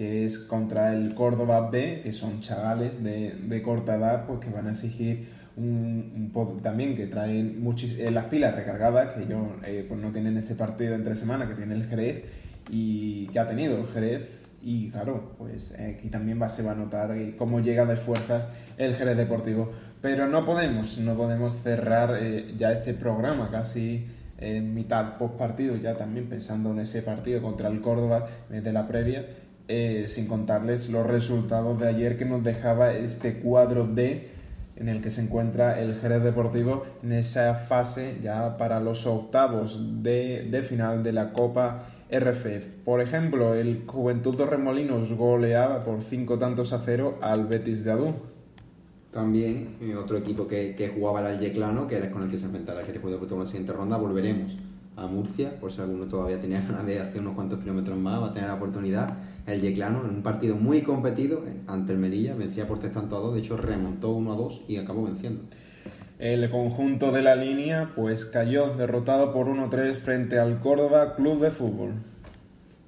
que 0.00 0.24
es 0.24 0.38
contra 0.38 0.94
el 0.94 1.14
Córdoba 1.14 1.68
B, 1.68 2.00
que 2.02 2.14
son 2.14 2.40
chavales 2.40 3.04
de, 3.04 3.34
de 3.34 3.60
corta 3.60 3.96
edad, 3.96 4.24
pues 4.26 4.40
que 4.40 4.48
van 4.48 4.66
a 4.66 4.70
exigir 4.70 5.28
un, 5.58 6.32
un 6.34 6.62
también 6.62 6.96
que 6.96 7.06
traen 7.06 7.62
eh, 7.98 8.10
las 8.10 8.24
pilas 8.24 8.56
recargadas, 8.56 9.10
que 9.10 9.24
ellos 9.24 9.42
eh, 9.62 9.84
pues 9.86 10.00
no 10.00 10.10
tienen 10.10 10.38
este 10.38 10.54
partido 10.54 10.94
entre 10.94 11.14
semana 11.14 11.46
que 11.46 11.54
tiene 11.54 11.74
el 11.74 11.84
Jerez 11.84 12.24
y 12.70 13.26
que 13.26 13.40
ha 13.40 13.46
tenido 13.46 13.76
el 13.76 13.88
Jerez 13.88 14.50
y 14.62 14.88
claro, 14.88 15.34
pues 15.36 15.70
eh, 15.76 15.96
aquí 15.98 16.08
también 16.08 16.40
va, 16.40 16.48
se 16.48 16.62
va 16.62 16.72
a 16.72 16.76
notar 16.76 17.14
cómo 17.36 17.60
llega 17.60 17.84
de 17.84 17.96
fuerzas 17.96 18.48
el 18.78 18.94
Jerez 18.94 19.18
Deportivo. 19.18 19.70
Pero 20.00 20.28
no 20.28 20.46
podemos, 20.46 20.96
no 20.96 21.14
podemos 21.14 21.56
cerrar 21.56 22.16
eh, 22.18 22.54
ya 22.56 22.72
este 22.72 22.94
programa 22.94 23.50
casi 23.50 24.06
en 24.38 24.72
mitad 24.72 25.18
post 25.18 25.34
partido, 25.34 25.76
ya 25.76 25.98
también 25.98 26.26
pensando 26.26 26.70
en 26.70 26.78
ese 26.78 27.02
partido 27.02 27.42
contra 27.42 27.68
el 27.68 27.82
Córdoba 27.82 28.26
de 28.48 28.72
la 28.72 28.88
previa. 28.88 29.26
Eh, 29.72 30.08
sin 30.08 30.26
contarles 30.26 30.90
los 30.90 31.06
resultados 31.06 31.78
de 31.78 31.86
ayer 31.86 32.18
que 32.18 32.24
nos 32.24 32.42
dejaba 32.42 32.92
este 32.92 33.34
cuadro 33.34 33.86
D 33.86 34.28
en 34.74 34.88
el 34.88 35.00
que 35.00 35.12
se 35.12 35.20
encuentra 35.22 35.80
el 35.80 35.94
Jerez 35.94 36.24
Deportivo 36.24 36.86
en 37.04 37.12
esa 37.12 37.54
fase 37.54 38.16
ya 38.20 38.56
para 38.56 38.80
los 38.80 39.06
octavos 39.06 40.02
de, 40.02 40.48
de 40.50 40.62
final 40.62 41.04
de 41.04 41.12
la 41.12 41.32
Copa 41.32 41.84
RFF. 42.10 42.66
Por 42.84 43.00
ejemplo, 43.00 43.54
el 43.54 43.84
Juventud 43.86 44.36
de 44.36 44.44
Remolinos 44.46 45.12
goleaba 45.12 45.84
por 45.84 46.02
cinco 46.02 46.36
tantos 46.36 46.72
a 46.72 46.80
cero 46.80 47.18
al 47.20 47.46
Betis 47.46 47.84
de 47.84 47.92
Adú. 47.92 48.14
También 49.12 49.76
eh, 49.80 49.94
otro 49.94 50.16
equipo 50.16 50.48
que, 50.48 50.74
que, 50.74 50.88
jugaba 50.88 51.30
el 51.30 51.38
Yeclano, 51.38 51.86
que 51.86 51.98
era 51.98 52.10
con 52.10 52.24
el 52.24 52.28
que 52.28 52.38
se 52.38 52.46
enfrentará 52.46 52.80
el 52.80 52.86
Jerez 52.86 53.04
Deportivo 53.04 53.36
en 53.36 53.40
la 53.40 53.46
siguiente 53.46 53.72
ronda. 53.72 53.96
Volveremos 53.98 54.56
a 55.00 55.06
Murcia, 55.06 55.58
por 55.60 55.72
si 55.72 55.80
alguno 55.80 56.06
todavía 56.06 56.40
tenía 56.40 56.60
ganas 56.68 56.86
de 56.86 57.00
hacer 57.00 57.20
unos 57.20 57.34
cuantos 57.34 57.60
kilómetros 57.60 57.98
más, 57.98 58.20
va 58.20 58.28
a 58.28 58.34
tener 58.34 58.48
la 58.48 58.54
oportunidad. 58.54 59.14
El 59.46 59.60
Yeclano, 59.60 60.04
en 60.04 60.10
un 60.10 60.22
partido 60.22 60.56
muy 60.56 60.82
competido 60.82 61.44
eh, 61.46 61.54
ante 61.66 61.92
el 61.92 61.98
Melilla, 61.98 62.34
vencía 62.34 62.68
por 62.68 62.78
tres 62.78 62.92
tantos 62.92 63.18
a 63.18 63.22
dos, 63.22 63.34
de 63.34 63.40
hecho 63.40 63.56
remontó 63.56 64.10
1 64.10 64.32
a 64.32 64.36
2 64.36 64.62
y 64.68 64.76
acabó 64.76 65.04
venciendo. 65.04 65.42
El 66.18 66.50
conjunto 66.50 67.12
de 67.12 67.22
la 67.22 67.34
línea 67.34 67.92
pues 67.96 68.26
cayó 68.26 68.74
derrotado 68.76 69.32
por 69.32 69.46
1-3 69.46 69.94
frente 69.94 70.38
al 70.38 70.60
Córdoba 70.60 71.14
Club 71.16 71.40
de 71.40 71.50
Fútbol. 71.50 71.94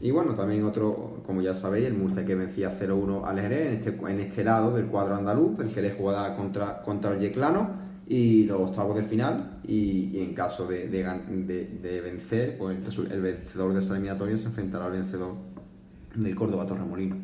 Y 0.03 0.11
bueno, 0.11 0.35
también 0.35 0.65
otro, 0.65 1.23
como 1.25 1.41
ya 1.41 1.55
sabéis, 1.55 1.87
el 1.87 1.95
Murcia 1.95 2.27
que 2.27 2.35
vencía 2.35 2.79
0-1 2.79 3.25
al 3.25 3.41
Jerez 3.41 3.67
en 3.69 3.73
este, 3.73 4.11
en 4.11 4.21
este 4.21 4.45
lado 4.45 4.75
del 4.75 4.87
cuadro 4.87 5.15
andaluz, 5.15 5.59
el 5.61 5.71
Jerez 5.71 5.95
jugaba 5.97 6.37
contra, 6.37 6.83
contra 6.83 7.13
el 7.13 7.21
Yeclano 7.21 7.82
y 8.07 8.45
los 8.45 8.61
octavos 8.61 8.97
de 8.97 9.05
final 9.05 9.59
y, 9.67 10.11
y 10.13 10.23
en 10.23 10.35
caso 10.35 10.67
de, 10.67 10.89
de, 10.89 11.05
de, 11.83 12.01
vencer, 12.01 12.59
pues 12.59 12.77
el, 13.11 13.21
vencedor 13.21 13.73
de 13.73 13.81
esa 13.81 13.93
eliminatoria 13.93 14.37
se 14.37 14.47
enfrentará 14.47 14.87
al 14.87 14.93
vencedor 14.93 15.35
del 16.15 16.35
Córdoba 16.35 16.67
Torremolino. 16.67 17.17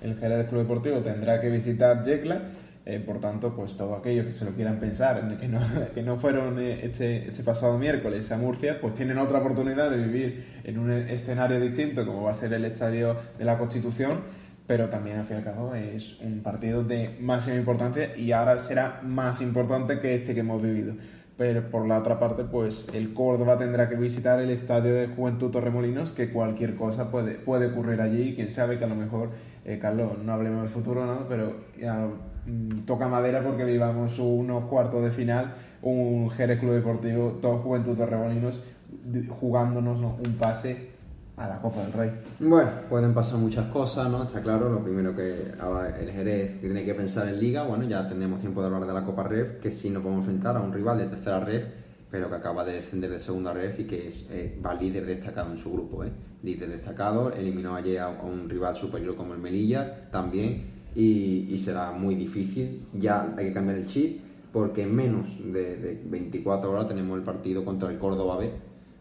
El 0.00 0.16
Jerez 0.16 0.48
Club 0.48 0.62
Deportivo 0.62 0.98
tendrá 0.98 1.40
que 1.40 1.50
visitar 1.50 2.04
Yecla 2.04 2.42
eh, 2.86 3.00
por 3.00 3.18
tanto, 3.18 3.56
pues 3.56 3.78
todo 3.78 3.96
aquello 3.96 4.26
que 4.26 4.32
se 4.32 4.44
lo 4.44 4.50
quieran 4.50 4.78
pensar, 4.78 5.38
que 5.40 5.48
no, 5.48 5.60
que 5.94 6.02
no 6.02 6.18
fueron 6.18 6.58
eh, 6.58 6.84
este, 6.84 7.28
este, 7.28 7.42
pasado 7.42 7.78
miércoles 7.78 8.30
a 8.30 8.36
Murcia, 8.36 8.78
pues 8.78 8.94
tienen 8.94 9.16
otra 9.16 9.38
oportunidad 9.38 9.90
de 9.90 9.96
vivir 9.96 10.44
en 10.64 10.78
un 10.78 10.90
escenario 10.90 11.58
distinto 11.60 12.04
como 12.04 12.22
va 12.22 12.32
a 12.32 12.34
ser 12.34 12.52
el 12.52 12.64
Estadio 12.66 13.16
de 13.38 13.44
la 13.46 13.56
Constitución, 13.56 14.20
pero 14.66 14.88
también 14.88 15.18
al 15.18 15.24
fin 15.24 15.36
y 15.36 15.38
al 15.38 15.44
cabo 15.44 15.74
es 15.74 16.20
un 16.20 16.40
partido 16.42 16.82
de 16.84 17.16
máxima 17.20 17.56
importancia 17.56 18.16
y 18.16 18.32
ahora 18.32 18.58
será 18.58 19.00
más 19.02 19.40
importante 19.40 20.00
que 20.00 20.14
este 20.14 20.34
que 20.34 20.40
hemos 20.40 20.62
vivido. 20.62 20.94
Pero 21.36 21.68
por 21.68 21.86
la 21.88 21.98
otra 21.98 22.20
parte, 22.20 22.44
pues 22.44 22.88
el 22.94 23.12
Córdoba 23.12 23.58
tendrá 23.58 23.88
que 23.88 23.96
visitar 23.96 24.40
el 24.40 24.50
Estadio 24.50 24.94
de 24.94 25.08
Juventud 25.08 25.50
Torremolinos, 25.50 26.12
que 26.12 26.30
cualquier 26.30 26.76
cosa 26.76 27.10
puede, 27.10 27.34
puede 27.34 27.72
ocurrir 27.72 28.00
allí, 28.00 28.36
quién 28.36 28.52
sabe 28.52 28.78
que 28.78 28.84
a 28.84 28.88
lo 28.88 28.94
mejor, 28.94 29.30
eh, 29.64 29.78
Carlos, 29.80 30.18
no 30.24 30.32
hablemos 30.32 30.62
del 30.62 30.70
futuro, 30.70 31.04
¿no? 31.04 31.26
Pero 31.28 31.56
ya, 31.76 32.08
Mm, 32.46 32.80
toca 32.84 33.08
madera 33.08 33.42
porque 33.42 33.64
vivamos 33.64 34.18
unos 34.18 34.64
cuartos 34.64 35.02
de 35.02 35.10
final, 35.10 35.54
un 35.80 36.30
Jerez 36.30 36.60
Club 36.60 36.74
Deportivo, 36.74 37.38
todos 37.40 37.62
Juventud 37.62 37.96
Torremolinos 37.96 38.60
jugándonos 39.40 40.00
un 40.00 40.34
pase 40.38 40.90
a 41.36 41.48
la 41.48 41.60
Copa 41.60 41.82
del 41.82 41.92
Rey. 41.92 42.10
Bueno, 42.38 42.70
pueden 42.88 43.12
pasar 43.12 43.38
muchas 43.38 43.66
cosas, 43.72 44.08
¿no? 44.08 44.22
Está 44.22 44.40
claro, 44.40 44.68
lo 44.68 44.82
primero 44.82 45.14
que 45.14 45.52
ahora 45.60 45.98
el 45.98 46.10
Jerez 46.10 46.60
tiene 46.60 46.84
que 46.84 46.94
pensar 46.94 47.28
en 47.28 47.40
Liga, 47.40 47.64
bueno, 47.64 47.84
ya 47.84 48.08
tendremos 48.08 48.40
tiempo 48.40 48.60
de 48.60 48.66
hablar 48.66 48.86
de 48.86 48.92
la 48.92 49.04
Copa 49.04 49.24
Ref, 49.24 49.60
que 49.60 49.70
sí 49.70 49.90
nos 49.90 50.02
podemos 50.02 50.24
enfrentar 50.24 50.56
a 50.56 50.60
un 50.60 50.72
rival 50.72 50.98
de 50.98 51.06
tercera 51.06 51.40
Ref, 51.40 51.64
pero 52.10 52.28
que 52.28 52.36
acaba 52.36 52.64
de 52.64 52.74
descender 52.74 53.10
de 53.10 53.20
segunda 53.20 53.52
Ref 53.52 53.80
y 53.80 53.84
que 53.84 54.08
es, 54.08 54.28
eh, 54.30 54.60
va 54.64 54.74
líder 54.74 55.06
destacado 55.06 55.50
en 55.50 55.58
su 55.58 55.72
grupo, 55.72 56.04
¿eh? 56.04 56.12
Líder 56.42 56.68
destacado, 56.68 57.32
eliminó 57.32 57.74
ayer 57.74 58.00
a, 58.00 58.06
a 58.06 58.22
un 58.22 58.48
rival 58.48 58.76
superior 58.76 59.16
como 59.16 59.34
el 59.34 59.40
Melilla, 59.40 60.10
también 60.10 60.74
y, 60.94 61.56
será 61.58 61.92
muy 61.92 62.14
difícil. 62.14 62.86
Ya 62.92 63.34
hay 63.36 63.46
que 63.46 63.52
cambiar 63.52 63.78
el 63.78 63.86
chip 63.86 64.20
porque 64.52 64.82
en 64.82 64.94
menos 64.94 65.28
de, 65.52 66.00
24 66.04 66.70
horas 66.70 66.88
tenemos 66.88 67.18
el 67.18 67.24
partido 67.24 67.64
contra 67.64 67.90
el 67.90 67.98
Córdoba 67.98 68.36
B 68.38 68.52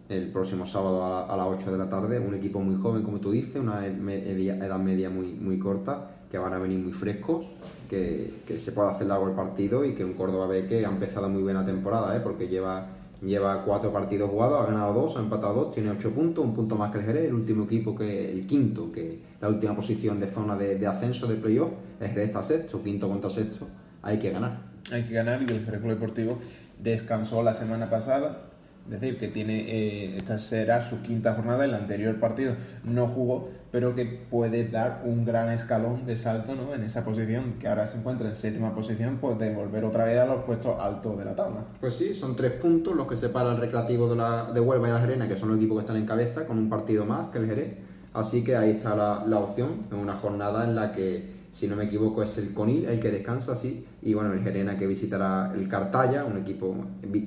el 0.09 0.31
próximo 0.31 0.65
sábado 0.65 1.03
a, 1.05 1.35
las 1.35 1.47
8 1.47 1.71
de 1.71 1.77
la 1.77 1.89
tarde. 1.89 2.19
Un 2.19 2.33
equipo 2.35 2.59
muy 2.59 2.75
joven, 2.75 3.03
como 3.03 3.19
tú 3.19 3.31
dices, 3.31 3.55
una 3.55 3.85
edad 3.85 4.79
media 4.79 5.09
muy, 5.09 5.33
muy 5.33 5.59
corta, 5.59 6.11
que 6.29 6.37
van 6.37 6.53
a 6.53 6.59
venir 6.59 6.79
muy 6.79 6.93
frescos, 6.93 7.45
que, 7.89 8.41
que 8.45 8.57
se 8.57 8.71
puede 8.71 8.89
hacer 8.89 9.07
largo 9.07 9.27
el 9.27 9.35
partido 9.35 9.85
y 9.85 9.93
que 9.93 10.03
un 10.03 10.13
Córdoba 10.13 10.47
B 10.47 10.67
que 10.67 10.85
ha 10.85 10.89
empezado 10.89 11.29
muy 11.29 11.43
buena 11.43 11.65
temporada, 11.65 12.15
¿eh? 12.17 12.21
porque 12.21 12.47
lleva 12.47 12.87
Lleva 13.23 13.63
cuatro 13.63 13.93
partidos 13.93 14.29
jugados, 14.29 14.59
ha 14.61 14.65
ganado 14.69 14.93
dos, 14.93 15.15
ha 15.15 15.19
empatado 15.19 15.53
dos, 15.53 15.73
tiene 15.73 15.91
ocho 15.91 16.11
puntos, 16.11 16.43
un 16.43 16.53
punto 16.53 16.75
más 16.75 16.91
que 16.91 16.97
el 16.97 17.05
Jerez, 17.05 17.25
el 17.29 17.33
último 17.33 17.63
equipo 17.63 17.95
que 17.95 18.29
el 18.29 18.45
quinto, 18.45 18.91
que 18.91 19.21
la 19.39 19.47
última 19.47 19.73
posición 19.73 20.19
de 20.19 20.27
zona 20.27 20.57
de, 20.57 20.85
ascenso 20.85 21.25
de 21.25 21.35
playoff, 21.35 21.71
el 22.01 22.09
Jerez 22.09 22.27
está 22.27 22.43
sexto, 22.43 22.83
quinto 22.83 23.07
contra 23.07 23.29
sexto, 23.29 23.67
hay 24.01 24.19
que 24.19 24.29
ganar. 24.29 24.63
Hay 24.91 25.03
que 25.03 25.13
ganar 25.13 25.41
y 25.41 25.45
el 25.45 25.63
Jerez 25.63 25.81
Deportivo 25.81 26.39
descansó 26.81 27.43
la 27.43 27.53
semana 27.53 27.89
pasada, 27.89 28.41
es 28.85 28.99
decir, 28.99 29.17
que 29.17 29.29
tiene 29.29 29.61
eh, 29.67 30.17
esta 30.17 30.37
será 30.37 30.81
su 30.81 31.01
quinta 31.01 31.33
jornada, 31.35 31.63
el 31.63 31.73
anterior 31.73 32.19
partido 32.19 32.55
no 32.83 33.07
jugó, 33.07 33.49
pero 33.71 33.95
que 33.95 34.05
puede 34.05 34.67
dar 34.67 35.03
un 35.05 35.23
gran 35.25 35.49
escalón 35.49 36.05
de 36.05 36.17
salto 36.17 36.53
¿no? 36.53 36.73
en 36.73 36.83
esa 36.83 37.05
posición, 37.05 37.53
que 37.59 37.67
ahora 37.67 37.87
se 37.87 37.97
encuentra 37.97 38.27
en 38.27 38.35
séptima 38.35 38.75
posición, 38.75 39.17
pues 39.21 39.39
de 39.39 39.53
volver 39.53 39.85
otra 39.85 40.05
vez 40.05 40.19
a 40.19 40.25
los 40.25 40.43
puestos 40.43 40.79
altos 40.79 41.17
de 41.17 41.25
la 41.25 41.35
tabla. 41.35 41.63
Pues 41.79 41.95
sí, 41.95 42.13
son 42.13 42.35
tres 42.35 42.51
puntos 42.53 42.95
los 42.95 43.07
que 43.07 43.15
separa 43.15 43.51
el 43.51 43.57
recreativo 43.57 44.09
de, 44.09 44.17
la, 44.17 44.51
de 44.51 44.59
Huelva 44.59 44.89
y 44.89 44.91
la 44.91 44.99
Jerena, 44.99 45.27
que 45.27 45.37
son 45.37 45.49
los 45.49 45.57
equipos 45.57 45.77
que 45.77 45.81
están 45.81 45.97
en 45.97 46.05
cabeza, 46.05 46.45
con 46.45 46.57
un 46.57 46.69
partido 46.69 47.05
más 47.05 47.29
que 47.29 47.39
el 47.39 47.47
Jerez. 47.47 47.77
Así 48.13 48.43
que 48.43 48.55
ahí 48.55 48.71
está 48.71 48.95
la, 48.95 49.23
la 49.25 49.39
opción, 49.39 49.87
en 49.91 49.97
una 49.97 50.13
jornada 50.13 50.65
en 50.65 50.75
la 50.75 50.91
que 50.91 51.33
si 51.53 51.67
no 51.67 51.75
me 51.75 51.85
equivoco 51.85 52.23
es 52.23 52.37
el 52.37 52.53
Conil 52.53 52.85
el 52.85 52.99
que 52.99 53.11
descansa, 53.11 53.55
sí, 53.55 53.85
y 54.01 54.13
bueno, 54.13 54.33
el 54.33 54.43
Jerena 54.43 54.77
que 54.77 54.87
visitará 54.87 55.53
el 55.55 55.67
Cartaya, 55.69 56.25
un 56.25 56.37
equipo 56.37 56.75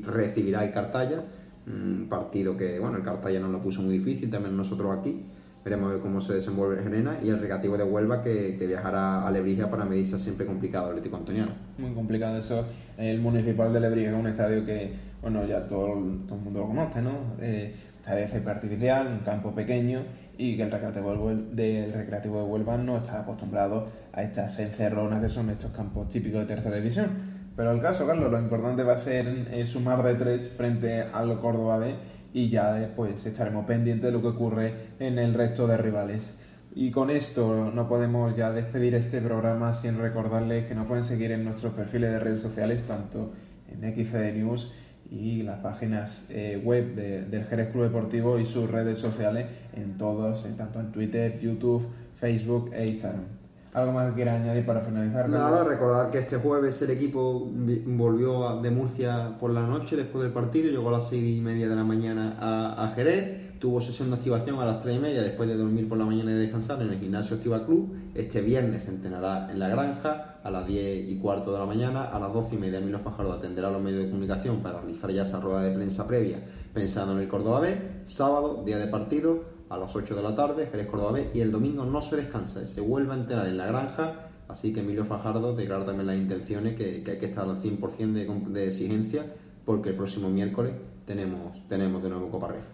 recibirá 0.05 0.65
el 0.65 0.73
Cartaya, 0.73 1.25
un 1.67 2.07
partido 2.09 2.57
que, 2.57 2.79
bueno, 2.79 2.97
el 2.97 3.03
Cartaya 3.03 3.41
nos 3.41 3.51
lo 3.51 3.61
puso 3.61 3.83
muy 3.83 3.99
difícil, 3.99 4.31
también 4.31 4.57
nosotros 4.57 4.97
aquí, 4.97 5.25
veremos 5.65 5.91
ver 5.91 6.01
cómo 6.01 6.21
se 6.21 6.35
desenvuelve 6.35 6.77
el 6.77 6.85
Gerena 6.85 7.19
y 7.23 7.29
el 7.29 7.41
recativo 7.41 7.77
de 7.77 7.83
Huelva 7.83 8.23
que, 8.23 8.57
que 8.57 8.67
viajará 8.67 9.27
a 9.27 9.31
Lebrija 9.33 9.69
para 9.69 9.85
medirse 9.85 10.19
siempre 10.19 10.47
complicado 10.47 10.87
el 10.87 10.91
Atlético 10.93 11.17
Antoniano. 11.17 11.53
Muy 11.79 11.93
complicado 11.93 12.39
eso, 12.39 12.65
el 12.97 13.21
Municipal 13.21 13.73
de 13.73 13.81
Lebrija 13.81 14.11
es 14.11 14.17
un 14.17 14.29
estadio 14.29 14.65
que, 14.65 14.93
bueno, 15.21 15.45
ya 15.45 15.67
todo, 15.67 15.95
todo 16.27 16.39
el 16.39 16.45
mundo 16.45 16.61
lo 16.61 16.67
conoce, 16.69 17.03
¿no? 17.03 17.35
Eh, 17.41 17.75
estadio 17.97 18.21
de 18.21 18.29
césped 18.29 18.49
artificial, 18.49 19.09
un 19.09 19.25
campo 19.25 19.53
pequeño 19.53 20.05
y 20.39 20.57
que 20.57 20.63
el 20.63 20.71
recreativo 20.71 21.33
del 21.53 21.93
recreativo 21.93 22.39
de 22.39 22.45
Huelva 22.45 22.77
no 22.77 22.99
está 22.99 23.21
acostumbrado 23.21 23.87
a 24.13 24.23
estas 24.23 24.59
encerronas 24.61 25.21
que 25.21 25.29
son 25.29 25.51
estos 25.51 25.73
campos 25.73 26.09
típicos 26.09 26.41
de 26.41 26.47
tercera 26.47 26.77
división 26.77 27.36
pero 27.57 27.73
el 27.73 27.81
caso, 27.81 28.07
Carlos, 28.07 28.31
lo 28.31 28.39
importante 28.39 28.83
va 28.83 28.93
a 28.93 28.99
ser 28.99 29.49
eh, 29.51 29.67
sumar 29.67 30.03
de 30.03 30.15
tres 30.15 30.51
frente 30.57 31.01
al 31.01 31.41
Córdoba 31.41 31.79
B 31.79 31.95
y 32.35 32.51
ya 32.51 32.75
después 32.75 33.25
estaremos 33.25 33.65
pendientes 33.65 34.05
de 34.05 34.13
lo 34.13 34.21
que 34.21 34.29
ocurre 34.29 34.75
en 34.99 35.19
el 35.19 35.33
resto 35.33 35.67
de 35.67 35.79
rivales. 35.79 36.39
Y 36.75 36.91
con 36.91 37.09
esto 37.09 37.73
no 37.75 37.89
podemos 37.89 38.37
ya 38.37 38.53
despedir 38.53 38.95
este 38.95 39.23
programa 39.23 39.73
sin 39.73 39.99
recordarles 39.99 40.67
que 40.67 40.75
nos 40.75 40.87
pueden 40.87 41.03
seguir 41.03 41.33
en 41.33 41.45
nuestros 41.45 41.73
perfiles 41.73 42.11
de 42.11 42.19
redes 42.19 42.43
sociales, 42.43 42.83
tanto 42.87 43.33
en 43.69 43.81
XCD 43.81 44.35
News 44.35 44.75
y 45.11 45.43
las 45.43 45.61
páginas 45.61 46.27
eh, 46.29 46.61
web 46.63 46.95
del 46.95 47.45
Jerez 47.47 47.71
Club 47.71 47.85
Deportivo 47.85 48.39
y 48.39 48.45
sus 48.45 48.71
redes 48.71 48.99
sociales 48.99 49.47
en 49.75 49.97
todos, 49.97 50.45
tanto 50.59 50.81
en 50.81 50.93
Twitter, 50.93 51.41
YouTube, 51.41 51.87
Facebook 52.21 52.71
e 52.75 52.87
Instagram. 52.89 53.36
¿Algo 53.77 53.93
más 53.93 54.09
que 54.09 54.15
quiera 54.15 54.37
añadir 54.37 54.65
para 54.65 54.81
finalizar? 54.81 55.29
Nada, 55.29 55.63
recordar 55.63 56.11
que 56.11 56.21
este 56.21 56.39
jueves 56.39 56.81
el 56.81 56.93
equipo 56.93 57.47
volvió 57.85 58.59
de 58.63 58.71
Murcia 58.71 59.37
por 59.39 59.51
la 59.51 59.67
noche 59.67 59.97
después 59.97 60.23
del 60.23 60.33
partido, 60.33 60.71
llegó 60.71 60.89
a 60.89 60.93
las 60.93 61.11
seis 61.11 61.37
y 61.37 61.43
media 61.43 61.69
de 61.69 61.77
la 61.77 61.85
mañana 61.85 62.39
a, 62.41 62.91
Jerez, 62.95 63.59
tuvo 63.59 63.83
sesión 63.83 64.09
de 64.09 64.17
activación 64.17 64.59
a 64.61 64.65
las 64.65 64.83
tres 64.83 64.97
y 64.97 64.99
media 64.99 65.21
después 65.21 65.47
de 65.47 65.59
dormir 65.59 65.91
por 65.91 65.99
la 65.99 66.07
mañana 66.07 66.31
y 66.31 66.35
descansar 66.37 66.81
en 66.81 66.89
el 66.89 66.99
gimnasio 66.99 67.37
Activa 67.37 67.67
Club. 67.67 67.95
Este 68.15 68.41
viernes 68.41 68.85
se 68.85 68.93
entrenará 68.93 69.53
en 69.53 69.59
la 69.59 69.69
granja 69.69 70.39
a 70.43 70.51
las 70.51 70.67
diez 70.67 71.07
y 71.07 71.19
cuarto 71.19 71.53
de 71.53 71.59
la 71.59 71.67
mañana, 71.67 72.05
a 72.05 72.19
las 72.19 72.33
doce 72.33 72.55
y 72.55 72.59
media 72.59 72.81
Milo 72.81 72.99
Fajardo 72.99 73.35
atenderá 73.35 73.69
a 73.69 73.73
los 73.73 73.83
medios 73.83 74.05
de 74.05 74.09
comunicación 74.09 74.63
para 74.63 74.81
realizar 74.81 75.11
ya 75.11 75.25
esa 75.25 75.39
rueda 75.39 75.63
de 75.63 75.73
prensa 75.73 76.07
previa 76.07 76.39
pensando 76.77 77.15
en 77.15 77.21
el 77.21 77.29
Córdoba 77.29 77.61
B. 77.61 78.03
Sábado, 78.05 78.63
día 78.65 78.77
de 78.77 78.87
partido, 78.87 79.56
a 79.69 79.77
las 79.77 79.95
8 79.95 80.15
de 80.15 80.23
la 80.23 80.37
tarde, 80.37 80.69
Jerez 80.71 80.87
Córdoba 80.87 81.13
B, 81.13 81.31
y 81.35 81.41
el 81.41 81.51
domingo 81.51 81.85
no 81.85 82.03
se 82.03 82.17
descansa, 82.17 82.65
se 82.67 82.81
vuelve 82.81 83.13
a 83.13 83.17
enterar 83.17 83.47
en 83.47 83.57
la 83.57 83.67
granja, 83.67 84.29
así 84.49 84.73
que 84.73 84.81
Emilio 84.81 85.05
Fajardo 85.05 85.55
declara 85.55 85.85
también 85.85 86.07
las 86.07 86.17
intenciones 86.17 86.77
que, 86.77 87.03
hay 87.07 87.19
que 87.19 87.27
estar 87.27 87.45
al 87.45 87.61
100% 87.61 88.13
de, 88.13 88.53
de, 88.53 88.69
exigencia, 88.69 89.27
porque 89.65 89.91
el 89.91 89.97
próximo 89.97 90.29
miércoles 90.29 90.75
tenemos, 91.05 91.67
tenemos 91.69 92.03
de 92.03 92.11
nuevo 92.11 92.31
Copa 92.31 92.49
Ref. 92.49 92.65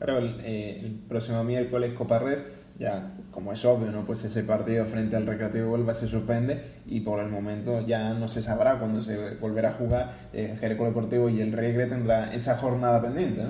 Eh, 0.00 0.82
el 0.84 0.92
próximo 1.08 1.42
miércoles 1.42 1.94
Copa 1.94 2.18
Ref, 2.18 2.40
ya 2.78 3.14
como 3.30 3.52
es 3.52 3.64
obvio, 3.64 3.90
¿no? 3.90 4.04
pues 4.04 4.24
ese 4.24 4.42
partido 4.42 4.84
frente 4.84 5.16
al 5.16 5.26
Recreativo 5.26 5.72
Huelva 5.72 5.94
se 5.94 6.06
suspende 6.06 6.62
y 6.86 7.00
por 7.00 7.20
el 7.20 7.28
momento 7.28 7.80
ya 7.86 8.12
no 8.12 8.28
se 8.28 8.42
sabrá 8.42 8.78
cuándo 8.78 9.00
se 9.00 9.36
volverá 9.36 9.70
a 9.70 9.72
jugar 9.72 10.28
eh, 10.32 10.56
Jerez 10.60 10.78
Deportivo 10.78 11.28
y 11.30 11.40
el 11.40 11.52
Regre 11.52 11.86
tendrá 11.86 12.34
esa 12.34 12.58
jornada 12.58 13.00
pendiente. 13.00 13.42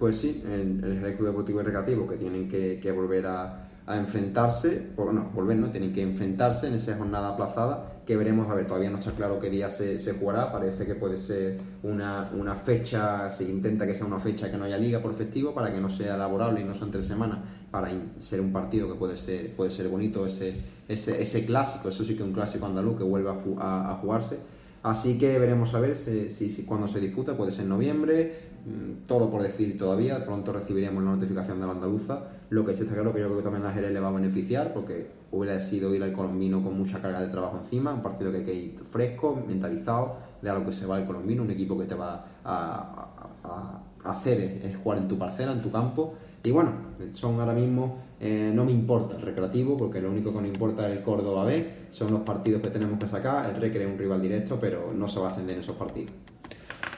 Pues 0.00 0.16
sí, 0.16 0.42
el, 0.46 0.82
el 0.82 1.14
Club 1.14 1.28
Deportivo 1.28 1.60
y 1.60 1.64
Recreativo 1.64 2.08
que 2.08 2.16
tienen 2.16 2.48
que, 2.48 2.90
volver 2.90 3.26
a, 3.26 3.66
enfrentarse, 3.86 4.70
por, 4.96 5.12
no, 5.12 5.30
volver, 5.34 5.58
no, 5.58 5.70
tienen 5.70 5.92
que 5.92 6.00
enfrentarse 6.00 6.68
en 6.68 6.74
esa 6.74 6.96
jornada 6.96 7.34
aplazada 7.34 8.00
que 8.06 8.16
veremos, 8.16 8.48
a 8.48 8.54
ver, 8.54 8.66
todavía 8.66 8.88
no 8.88 8.98
está 8.98 9.10
claro 9.10 9.38
qué 9.38 9.50
día 9.50 9.68
se, 9.68 9.98
se 9.98 10.14
jugará, 10.14 10.50
parece 10.50 10.86
que 10.86 10.94
puede 10.94 11.18
ser 11.18 11.58
una, 11.82 12.30
una, 12.34 12.54
fecha, 12.54 13.30
se 13.30 13.44
intenta 13.44 13.86
que 13.86 13.94
sea 13.94 14.06
una 14.06 14.18
fecha 14.18 14.50
que 14.50 14.56
no 14.56 14.64
haya 14.64 14.78
liga 14.78 15.02
por 15.02 15.14
festivo, 15.14 15.52
para 15.52 15.70
que 15.70 15.80
no 15.80 15.90
sea 15.90 16.16
laborable 16.16 16.62
y 16.62 16.64
no 16.64 16.74
sea 16.74 16.84
entre 16.84 17.02
semanas, 17.02 17.40
para 17.70 17.90
ser 18.18 18.40
un 18.40 18.52
partido 18.54 18.90
que 18.90 18.94
puede 18.94 19.18
ser, 19.18 19.54
puede 19.54 19.70
ser 19.70 19.88
bonito, 19.88 20.24
ese, 20.24 20.62
ese, 20.88 21.20
ese 21.20 21.44
clásico, 21.44 21.90
eso 21.90 22.04
sí 22.04 22.14
que 22.14 22.22
es 22.22 22.28
un 22.28 22.32
clásico 22.32 22.64
andaluz 22.64 22.96
que 22.96 23.04
vuelva 23.04 23.36
a, 23.58 23.92
a, 23.92 23.94
jugarse. 23.96 24.38
Así 24.82 25.18
que 25.18 25.38
veremos 25.38 25.74
a 25.74 25.80
ver 25.80 25.94
si, 25.96 26.30
si, 26.30 26.48
se 26.48 27.00
disputa, 27.00 27.36
puede 27.36 27.52
ser 27.52 27.64
en 27.64 27.68
noviembre, 27.68 28.50
Mm, 28.64 29.06
todo 29.06 29.30
por 29.30 29.42
decir 29.42 29.78
todavía, 29.78 30.22
pronto 30.26 30.52
recibiremos 30.52 31.02
la 31.02 31.12
notificación 31.12 31.60
de 31.60 31.66
la 31.66 31.72
andaluza. 31.72 32.24
Lo 32.50 32.66
que 32.66 32.74
sí 32.74 32.82
está 32.82 32.94
claro 32.94 33.14
que 33.14 33.20
yo 33.20 33.26
creo 33.26 33.38
que 33.38 33.42
también 33.42 33.64
la 33.64 33.72
Jerez 33.72 33.92
le 33.92 34.00
va 34.00 34.08
a 34.08 34.12
beneficiar 34.12 34.74
porque 34.74 35.10
hubiera 35.30 35.60
sido 35.60 35.94
ir 35.94 36.02
al 36.02 36.12
colombino 36.12 36.62
con 36.62 36.76
mucha 36.76 37.00
carga 37.00 37.20
de 37.20 37.28
trabajo 37.28 37.58
encima, 37.58 37.94
un 37.94 38.02
partido 38.02 38.30
que 38.32 38.38
hay 38.38 38.44
que 38.44 38.54
ir 38.54 38.80
fresco, 38.90 39.42
mentalizado 39.46 40.16
de 40.42 40.50
a 40.50 40.54
lo 40.54 40.66
que 40.66 40.72
se 40.72 40.84
va 40.84 40.98
el 40.98 41.06
colombino, 41.06 41.42
un 41.42 41.50
equipo 41.50 41.78
que 41.78 41.86
te 41.86 41.94
va 41.94 42.26
a, 42.44 43.80
hacer 44.04 44.40
es, 44.40 44.76
jugar 44.76 44.98
en 44.98 45.08
tu 45.08 45.18
parcela, 45.18 45.52
en 45.52 45.62
tu 45.62 45.70
campo. 45.70 46.14
Y 46.42 46.50
bueno, 46.50 46.72
son 47.14 47.40
ahora 47.40 47.52
mismo, 47.54 47.98
eh, 48.20 48.52
no 48.54 48.66
me 48.66 48.72
importa 48.72 49.16
el 49.16 49.22
recreativo, 49.22 49.76
porque 49.76 50.00
lo 50.00 50.10
único 50.10 50.30
que 50.32 50.40
nos 50.40 50.48
importa 50.48 50.86
es 50.88 50.98
el 50.98 51.02
Córdoba 51.02 51.46
B, 51.46 51.66
son 51.90 52.12
los 52.12 52.20
partidos 52.20 52.60
que 52.60 52.68
tenemos 52.68 52.98
que 52.98 53.08
sacar, 53.08 53.48
el 53.48 53.60
Recre 53.60 53.84
es 53.84 53.90
un 53.90 53.98
rival 53.98 54.20
directo, 54.20 54.58
pero 54.60 54.92
no 54.94 55.08
se 55.08 55.20
va 55.20 55.28
a 55.28 55.32
ascender 55.32 55.56
en 55.56 55.62
esos 55.62 55.76
partidos. 55.76 56.12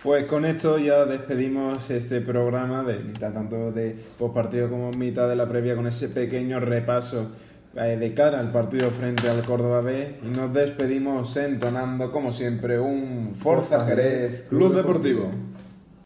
Pues 0.02 0.26
con 0.26 0.44
esto 0.44 0.78
ya 0.78 1.06
despedimos 1.06 1.88
este 1.90 2.20
programa 2.20 2.82
de 2.82 2.98
mitad 2.98 3.32
tanto 3.32 3.70
de 3.70 3.96
postpartido 4.18 4.68
como 4.68 4.90
mitad 4.90 5.28
de 5.28 5.36
la 5.36 5.48
previa 5.48 5.76
con 5.76 5.86
ese 5.86 6.08
pequeño 6.08 6.58
repaso 6.58 7.28
eh, 7.76 7.96
de 7.96 8.12
cara 8.12 8.40
al 8.40 8.50
partido 8.50 8.90
frente 8.90 9.28
al 9.28 9.46
Córdoba 9.46 9.80
B 9.80 10.16
y 10.24 10.26
nos 10.26 10.52
despedimos 10.52 11.36
entonando 11.36 12.10
como 12.10 12.32
siempre 12.32 12.80
un 12.80 13.36
Forza 13.36 13.86
Jerez 13.86 14.46
Club 14.48 14.74
Deportivo. 14.74 15.30